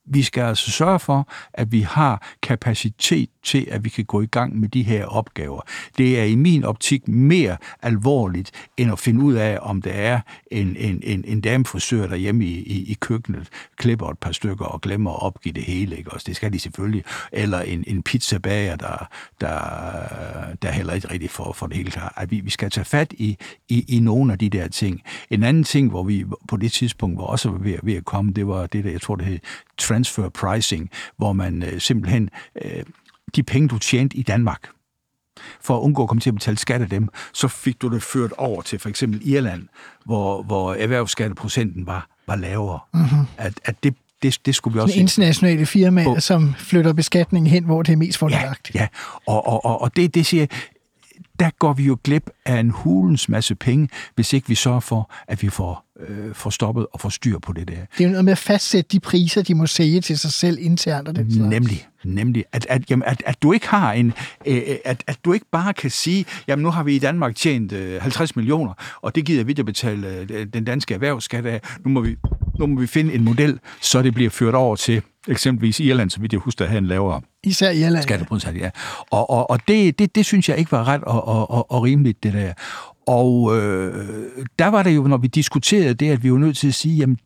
[0.07, 4.27] vi skal altså sørge for, at vi har kapacitet til, at vi kan gå i
[4.27, 5.61] gang med de her opgaver.
[5.99, 10.21] Det er i min optik mere alvorligt, end at finde ud af, om der er
[10.51, 14.81] en, en, en, en damefrisør derhjemme i, i, i køkkenet, klipper et par stykker og
[14.81, 15.97] glemmer at opgive det hele.
[15.97, 16.13] Ikke?
[16.13, 17.05] Også det skal de selvfølgelig.
[17.33, 19.09] Eller en, en pizzabager, der,
[19.41, 19.59] der,
[20.63, 22.13] der heller ikke rigtig får, for det hele klar.
[22.17, 23.37] At vi, vi skal tage fat i,
[23.69, 25.03] i, i nogle af de der ting.
[25.31, 28.47] En anden ting, hvor vi på det tidspunkt var også ved, ved at komme, det
[28.47, 29.39] var det der, jeg tror det hed
[29.79, 32.31] transfer pricing, hvor man øh, simpelthen
[32.65, 32.83] øh,
[33.37, 34.69] de penge, du tjente i Danmark,
[35.61, 38.03] for at undgå at komme til at betale skat af dem, så fik du det
[38.03, 39.69] ført over til for eksempel Irland,
[40.05, 42.79] hvor, hvor erhvervsskatteprocenten var, var lavere.
[42.95, 43.27] Mm-hmm.
[43.37, 44.93] At, at det, det, det skulle vi også...
[44.93, 48.75] Sådan internationale firmaer, På- som flytter beskatningen hen, hvor det er mest fordelagtigt.
[48.75, 48.89] Ja, ja.
[49.27, 50.47] Og, og, og, og det, det siger
[51.39, 55.11] der går vi jo glip af en hulens masse penge, hvis ikke vi sørger for,
[55.29, 57.75] at vi får, øh, får stoppet og får styr på det der.
[57.75, 60.59] Det er jo noget med at fastsætte de priser, de må sælge til sig selv
[60.61, 61.51] internt og den slags.
[61.51, 64.13] Nemlig, nemlig, at, at, jamen, at, at du ikke har en,
[64.47, 67.73] øh, at, at du ikke bare kan sige, jamen nu har vi i Danmark tjent
[67.73, 68.73] øh, 50 millioner,
[69.03, 71.61] og det gider vi at betale øh, den danske erhvervsskat af.
[71.85, 72.17] Nu må, vi,
[72.59, 76.21] nu må vi finde en model, så det bliver ført over til eksempelvis Irland, så
[76.21, 78.03] vidt jeg husker, at have en lavere Især Irland.
[78.03, 78.71] skatteprocent, ja.
[79.11, 81.83] Og, og, og det, det, det synes jeg ikke var ret og, og, og, og
[81.83, 82.53] rimeligt, det der.
[83.07, 84.09] Og øh,
[84.59, 86.97] der var det jo, når vi diskuterede det, at vi var nødt til at sige,
[86.97, 87.19] jamen,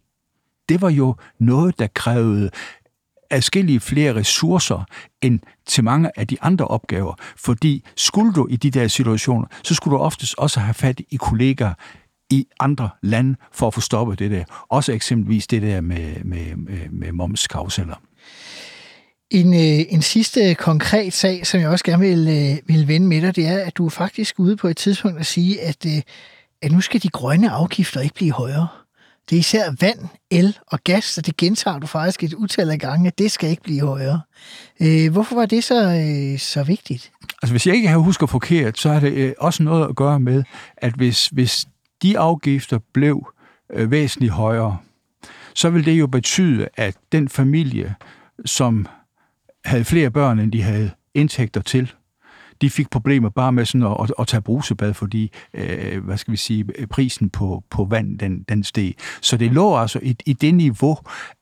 [0.69, 2.51] det var jo noget, der krævede
[3.31, 4.85] adskillige flere ressourcer
[5.23, 7.15] end til mange af de andre opgaver.
[7.37, 11.17] Fordi skulle du i de der situationer, så skulle du oftest også have fat i
[11.17, 11.75] kollegaer
[12.31, 14.45] i andre lande for at få stoppet det der.
[14.69, 17.95] Også eksempelvis det der med, med, med, med momskauseller.
[19.31, 23.23] En, øh, en sidste konkret sag, som jeg også gerne vil, øh, vil vende med
[23.23, 26.03] dig, det er, at du er faktisk ude på et tidspunkt at sige, at, øh,
[26.63, 28.69] at nu skal de grønne afgifter ikke blive højere.
[29.31, 29.99] Det er især vand,
[30.31, 33.51] el og gas, og det gentager du faktisk et utal af gange, at det skal
[33.51, 34.21] ikke blive højere.
[34.81, 37.13] Øh, hvorfor var det så, øh, så vigtigt?
[37.43, 40.21] Altså, hvis jeg ikke har husker forkert, så har det øh, også noget at gøre
[40.21, 40.45] med,
[40.77, 41.67] at hvis, hvis
[42.03, 43.33] de afgifter blev
[43.73, 44.79] øh, væsentligt højere,
[45.55, 47.95] så vil det jo betyde, at den familie,
[48.45, 48.87] som
[49.69, 51.93] havde flere børn, end de havde indtægter til,
[52.61, 56.33] de fik problemer bare med sådan at, at, at tage brusebad, fordi, øh, hvad skal
[56.33, 58.95] vi sige, prisen på, på vand, den, den steg.
[59.21, 60.99] Så det lå altså i, i det niveau,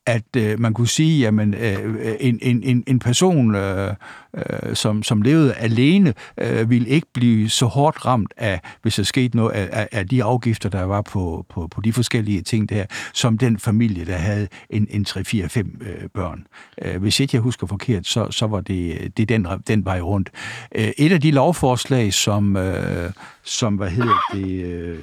[0.06, 3.94] at øh, man kunne sige, jamen øh, øh en, en, en, person, øh,
[4.36, 9.02] øh, som, som levede alene, øh, ville ikke blive så hårdt ramt af, hvis der
[9.02, 12.68] skete noget af, af, af de afgifter, der var på, på, på de forskellige ting
[12.68, 12.84] der,
[13.14, 16.46] som den familie, der havde en, en 3-4-5 øh, børn.
[16.82, 20.30] Øh, hvis ikke jeg husker forkert, så, så var det, det den, den vej rundt.
[20.74, 24.64] Øh, et af de lovforslag, som, øh, som hvad hedder det...
[24.64, 24.98] Øh,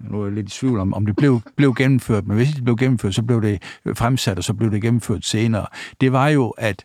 [0.00, 2.64] nu er jeg lidt i tvivl om, om det blev, blev gennemført, men hvis det
[2.64, 3.62] blev gennemført, så blev det
[3.94, 5.66] fremsat, og så blev det gennemført senere.
[6.00, 6.84] Det var jo at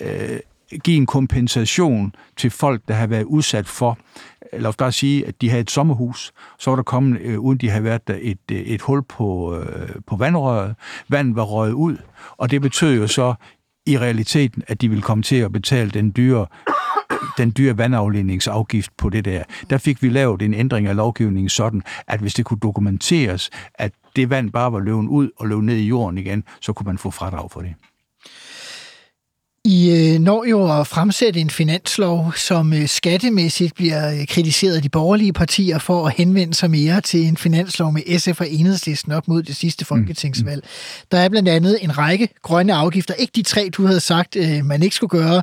[0.00, 0.38] øh,
[0.84, 3.98] give en kompensation til folk, der har været udsat for,
[4.52, 7.70] eller bare sige, at de havde et sommerhus, så var der kommet, øh, uden de
[7.70, 10.74] havde været der, et, øh, et hul på, øh, på vandrøret.
[11.08, 11.96] Vandet var røget ud,
[12.36, 13.34] og det betød jo så
[13.86, 16.46] i realiteten, at de ville komme til at betale den dyre
[17.38, 19.42] den dyre vandafledningsafgift på det der.
[19.70, 23.92] Der fik vi lavet en ændring af lovgivningen sådan, at hvis det kunne dokumenteres, at
[24.16, 26.98] det vand bare var løven ud og løb ned i jorden igen, så kunne man
[26.98, 27.74] få fradrag for det.
[29.64, 34.82] I øh, når jo at fremsætte en finanslov, som øh, skattemæssigt bliver øh, kritiseret af
[34.82, 39.12] de borgerlige partier for at henvende sig mere til en finanslov med SF og Enhedslisten
[39.12, 40.62] op mod det sidste folketingsvalg.
[40.64, 41.06] Mm.
[41.12, 43.14] Der er blandt andet en række grønne afgifter.
[43.14, 45.42] Ikke de tre, du havde sagt, man ikke skulle gøre,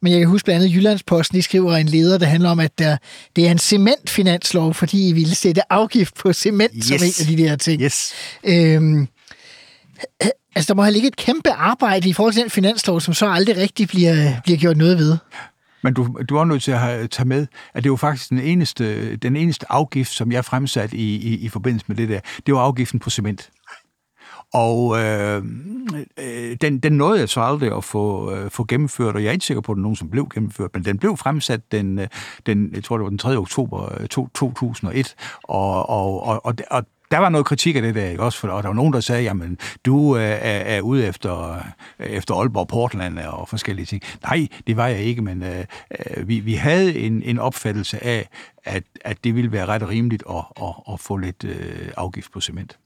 [0.00, 2.78] men jeg kan huske blandt andet Jyllandsposten, de skriver en leder, der handler om, at
[2.78, 2.96] der,
[3.36, 6.86] det er en cementfinanslov, fordi I ville sætte afgift på cement yes.
[6.86, 7.82] som en af de der ting.
[7.82, 8.12] Yes.
[8.44, 9.08] Øhm,
[10.54, 13.30] Altså, der må have ligget et kæmpe arbejde i forhold til den finanslov, som så
[13.30, 15.18] aldrig rigtig bliver, bliver gjort noget ved.
[15.82, 18.38] Men du, du er nødt til at have, tage med, at det var faktisk den
[18.38, 22.20] eneste, den eneste afgift, som jeg fremsatte i, i, i forbindelse med det der.
[22.46, 23.50] Det var afgiften på cement.
[24.52, 25.42] Og øh,
[26.18, 29.32] øh, den, den nåede jeg så aldrig at få, øh, få gennemført, og jeg er
[29.32, 32.08] ikke sikker på, at der nogen, som blev gennemført, men den blev fremsat den, øh,
[32.46, 33.36] den jeg tror, det var den 3.
[33.36, 38.10] oktober øh, 2001, og, og, og, og, og der var noget kritik af det der,
[38.10, 38.22] ikke?
[38.22, 38.38] også?
[38.38, 41.52] For, og der var nogen, der sagde, jamen, du er, er, er ude efter,
[42.00, 44.02] øh, efter Aalborg Portland og forskellige ting.
[44.22, 45.64] Nej, det var jeg ikke, men øh,
[46.16, 48.28] øh, vi, vi havde en, en opfattelse af,
[48.64, 52.40] at, at det ville være ret rimeligt at, at, at få lidt øh, afgift på
[52.40, 52.78] cement.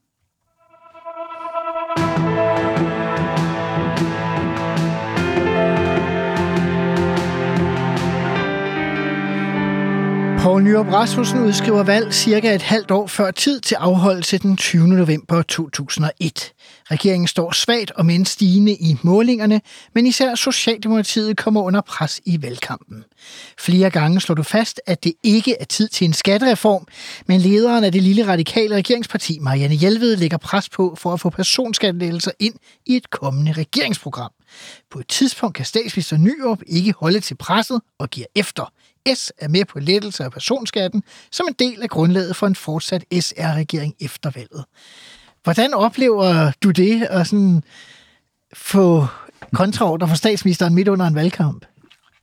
[10.47, 14.88] Poul Nyrup Rasmussen udskriver valg cirka et halvt år før tid til afholdelse den 20.
[14.88, 16.53] november 2001.
[16.90, 19.61] Regeringen står svagt og mindst stigende i målingerne,
[19.94, 23.05] men især Socialdemokratiet kommer under pres i valgkampen.
[23.59, 26.86] Flere gange slår du fast, at det ikke er tid til en skattereform,
[27.26, 31.30] men lederen af det lille radikale regeringsparti, Marianne Hjelved, lægger pres på for at få
[31.30, 32.55] personskattelettelser ind
[32.86, 34.32] i et kommende regeringsprogram.
[34.90, 38.72] På et tidspunkt kan statsminister Nyrup ikke holde til presset og giver efter.
[39.14, 41.02] S er med på lettelse af personskatten
[41.32, 44.64] som en del af grundlaget for en fortsat SR-regering efter valget.
[45.44, 47.62] Hvordan oplever du det at sådan
[48.54, 49.07] få
[49.54, 51.64] kontraordre fra statsministeren midt under en valgkamp?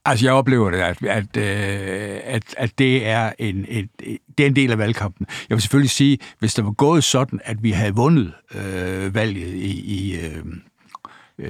[0.06, 3.90] Altså, jeg oplever det, at, at, øh, at, at det, er en, et,
[4.38, 5.28] det er en del af valgkampen.
[5.50, 9.54] Jeg vil selvfølgelig sige, hvis det var gået sådan, at vi havde vundet øh, valget
[9.54, 10.44] i, i, øh,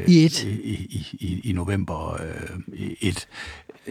[0.07, 0.43] i, et.
[0.43, 3.27] i, i, i, i november øh, et,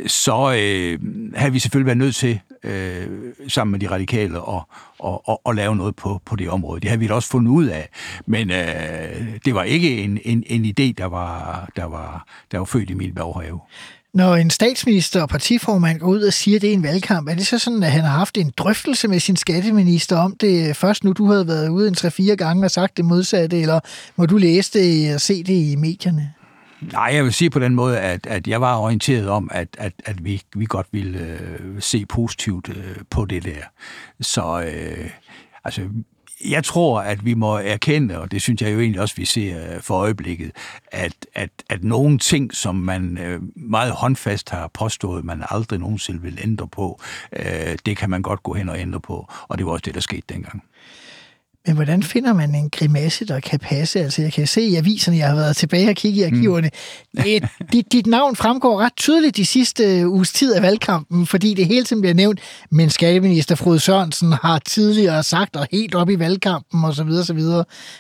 [0.07, 0.99] så øh,
[1.35, 3.07] havde vi selvfølgelig været nødt til, øh,
[3.49, 4.63] sammen med de radikale, at,
[5.05, 6.81] at, at, at lave noget på, på det område.
[6.81, 7.89] Det havde vi da også fundet ud af.
[8.27, 12.65] Men øh, det var ikke en, en, en idé, der var, der, var, der var
[12.65, 13.61] født i min baghave.
[14.15, 17.47] Når en statsminister og partiformand går ud og siger det er en valgkamp, er det
[17.47, 21.05] så sådan, at han har haft en drøftelse med sin skatteminister om det øh, først
[21.05, 23.81] nu, du havde været ude en 3-4 gange og sagt det modsatte, eller
[24.17, 26.33] må du læse det og se det i medierne?
[26.93, 29.93] Nej, jeg vil sige på den måde, at, at jeg var orienteret om, at, at,
[30.05, 33.63] at vi, vi godt ville øh, se positivt øh, på det der.
[34.21, 35.11] Så øh,
[35.65, 35.89] altså,
[36.49, 39.75] jeg tror, at vi må erkende, og det synes jeg jo egentlig også, vi ser
[39.75, 40.53] øh, for øjeblikket,
[40.93, 46.23] at, at, at nogle ting, som man øh, meget håndfast har påstået, man aldrig nogensinde
[46.23, 47.01] vil ændre på,
[47.33, 49.95] øh, det kan man godt gå hen og ændre på, og det var også det,
[49.95, 50.63] der skete dengang.
[51.67, 54.01] Men hvordan finder man en grimasse, der kan passe?
[54.01, 56.71] Altså, jeg kan se i aviserne, jeg har været tilbage og kigge i arkiverne.
[57.15, 57.23] Mm.
[57.23, 61.67] Det, dit, dit navn fremgår ret tydeligt de sidste uges tid af valgkampen, fordi det
[61.67, 62.41] hele tiden bliver nævnt,
[62.71, 67.09] men skatteminister Frode Sørensen har tidligere sagt, og helt op i valgkampen osv.
[67.09, 67.41] osv.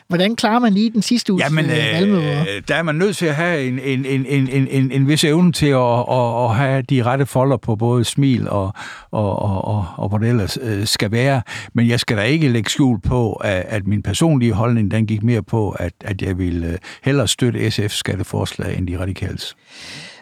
[0.08, 2.44] Hvordan klarer man lige den sidste uges Jamen, øh, valgmøder?
[2.68, 5.52] Der er man nødt til at have en, en, en, en, en, en vis evne
[5.52, 8.72] til at, at, at have de rette folder på både smil og,
[9.10, 11.42] og, og, og, og hvor det ellers øh, skal være.
[11.74, 15.22] Men jeg skal da ikke lægge skjul på, at at min personlige holdning, den gik
[15.22, 19.56] mere på, at, at jeg ville øh, hellere støtte SF's skatteforslag end de radikals.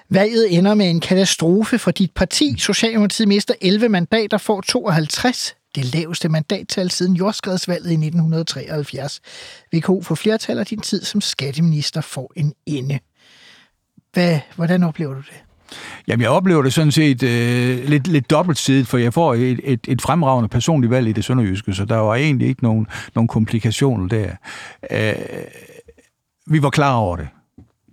[0.08, 2.54] Valget ender med en katastrofe for dit parti.
[2.58, 5.56] Socialdemokratiet mister 11 mandater, får 52.
[5.74, 9.20] det laveste mandattal siden jordskredsvalget i 1973.
[9.72, 12.98] VKO får flertal, og din tid som skatteminister får en ende.
[14.12, 15.49] Hvad, hvordan oplever du det?
[16.08, 19.80] Jamen, jeg oplever det sådan set øh, lidt, lidt dobbeltsidigt, for jeg får et, et,
[19.88, 24.08] et fremragende personligt valg i det sønderjyske, så der var egentlig ikke nogen, nogen komplikationer
[24.08, 24.30] der.
[24.90, 25.14] Øh,
[26.46, 27.28] vi var klar over det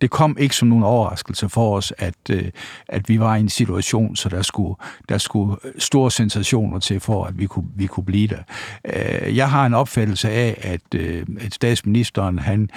[0.01, 2.43] det kom ikke som nogen overraskelse for os, at, øh,
[2.89, 4.75] at vi var i en situation, så der skulle,
[5.09, 8.37] der skulle store sensationer til for, at vi kunne, vi kunne blive der.
[8.85, 12.69] Øh, jeg har en opfattelse af, at, øh, at statsministeren han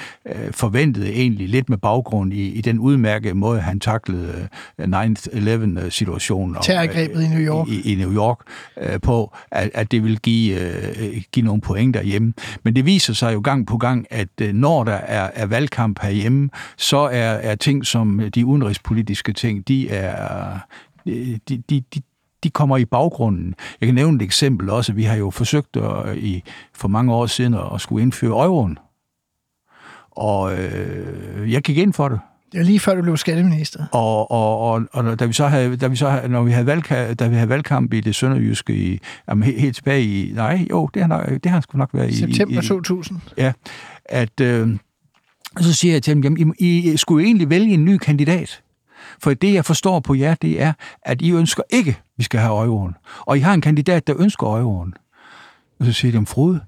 [0.51, 4.49] forventede egentlig lidt med baggrund i, i den udmærkede måde, han taklede
[4.81, 6.57] 9-11-situationen.
[6.63, 7.69] Terrorgrebet i New York.
[7.69, 8.39] I, i New York
[9.03, 10.59] på, at, at det vil give,
[11.33, 12.33] give nogle point derhjemme.
[12.63, 16.51] Men det viser sig jo gang på gang, at når der er, er valgkamp herhjemme,
[16.77, 20.59] så er, er ting som de udenrigspolitiske ting, de er...
[21.07, 21.63] De, de,
[21.95, 22.03] de,
[22.45, 23.55] de kommer i baggrunden.
[23.81, 24.93] Jeg kan nævne et eksempel også.
[24.93, 26.43] Vi har jo forsøgt at, i,
[26.75, 28.79] for mange år siden at skulle indføre euroen.
[30.11, 32.21] Og øh, jeg gik ind for det.
[32.53, 33.85] Det var lige før du blev skatteminister.
[33.93, 36.67] Og, og, og, og da vi så havde, da vi så havde, når vi havde
[36.67, 38.99] valgkamp, da vi havde valgkamp i det sønderjyske i,
[39.29, 42.17] jamen, helt, helt tilbage i, nej, jo, det har, det har sgu nok været i...
[42.17, 43.19] September i, 2000.
[43.37, 43.53] Ja,
[44.05, 44.77] at, øh,
[45.57, 48.63] og så siger jeg til dem, jamen, I, I skulle egentlig vælge en ny kandidat.
[49.23, 50.73] For det, jeg forstår på jer, det er,
[51.03, 52.95] at I ønsker ikke, at vi skal have euroen.
[53.21, 54.95] Og I har en kandidat, der ønsker euroen.
[55.81, 56.61] Og så siger de, Frode,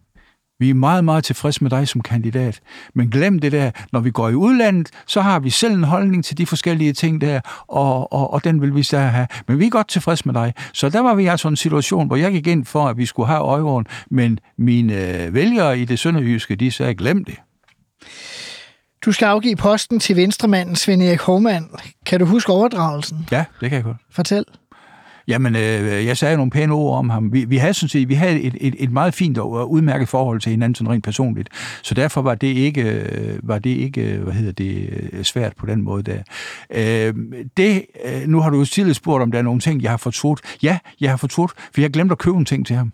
[0.58, 2.60] vi er meget, meget tilfredse med dig som kandidat.
[2.94, 6.24] Men glem det der, når vi går i udlandet, så har vi selv en holdning
[6.24, 9.26] til de forskellige ting der, og, og, og den vil vi så have.
[9.48, 10.54] Men vi er godt tilfredse med dig.
[10.72, 13.26] Så der var vi altså en situation, hvor jeg gik ind for, at vi skulle
[13.26, 17.36] have euroen, men mine øh, vælgere i det sønderjyske, de sagde, glem det.
[19.04, 21.68] Du skal afgive posten til venstremanden Svend Erik Hormann.
[22.06, 23.28] Kan du huske overdragelsen?
[23.30, 23.96] Ja, det kan jeg godt.
[24.10, 24.44] Fortæl.
[25.28, 27.32] Jamen, øh, jeg sagde nogle pæne ord om ham.
[27.32, 30.40] Vi, vi havde sådan set, vi havde et, et, et meget fint og udmærket forhold
[30.40, 31.48] til hinanden sådan rent personligt.
[31.82, 35.66] Så derfor var det ikke, øh, var det ikke hvad hedder det, øh, svært på
[35.66, 36.22] den måde der.
[36.70, 37.14] Øh,
[37.56, 39.96] det, øh, nu har du jo tidligere spurgt, om der er nogle ting, jeg har
[39.96, 40.40] fortrudt.
[40.62, 42.92] Ja, jeg har fortrudt, for jeg glemte at købe en ting til ham.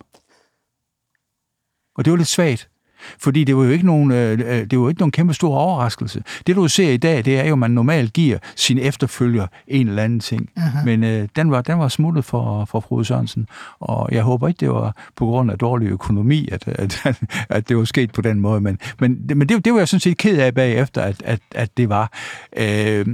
[1.97, 2.69] Og det var lidt svagt.
[3.18, 6.22] Fordi det var jo ikke nogen, øh, øh, det var ikke nogen kæmpe stor overraskelse.
[6.46, 9.88] Det du ser i dag, det er jo, at man normalt giver sin efterfølger en
[9.88, 10.51] eller anden ting.
[10.57, 10.84] Uh-huh.
[10.84, 13.49] Men øh, den, var, den var smuttet for, for Frode Sørensen,
[13.80, 17.07] og jeg håber ikke, det var på grund af dårlig økonomi, at, at,
[17.49, 18.61] at det var sket på den måde.
[18.61, 21.76] Men, men, men det, det var jeg sådan set ked af bagefter, at, at, at
[21.76, 22.12] det var.
[22.57, 23.07] Øh,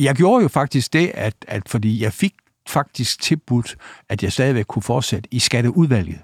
[0.00, 2.34] jeg gjorde jo faktisk det, at, at fordi jeg fik
[2.68, 3.76] faktisk tilbudt,
[4.08, 6.18] at jeg stadigvæk kunne fortsætte i skatteudvalget.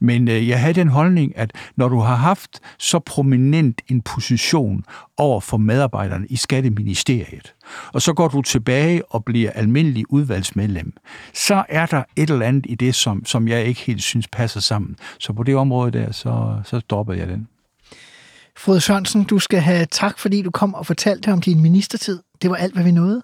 [0.00, 4.84] Men øh, jeg havde den holdning, at når du har haft så prominent en position
[5.16, 7.54] over for medarbejderne i Skatteministeriet,
[7.92, 10.92] og så går du tilbage og bliver almindelig udvalgsmedlem,
[11.34, 14.60] så er der et eller andet i det, som, som jeg ikke helt synes passer
[14.60, 14.96] sammen.
[15.18, 17.48] Så på det område der, så, så stopper jeg den.
[18.56, 22.18] Frode Sørensen, du skal have tak, fordi du kom og fortalte om din ministertid.
[22.42, 23.22] Det var alt, hvad vi nåede.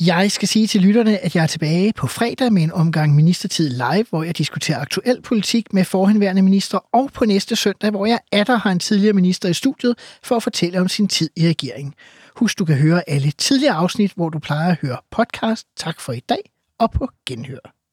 [0.00, 3.70] Jeg skal sige til lytterne, at jeg er tilbage på fredag med en omgang Ministertid
[3.70, 8.18] Live, hvor jeg diskuterer aktuel politik med forhenværende minister, og på næste søndag, hvor jeg
[8.32, 11.94] atter har en tidligere minister i studiet for at fortælle om sin tid i regeringen.
[12.36, 15.66] Husk, du kan høre alle tidligere afsnit, hvor du plejer at høre podcast.
[15.76, 17.83] Tak for i dag, og på genhør.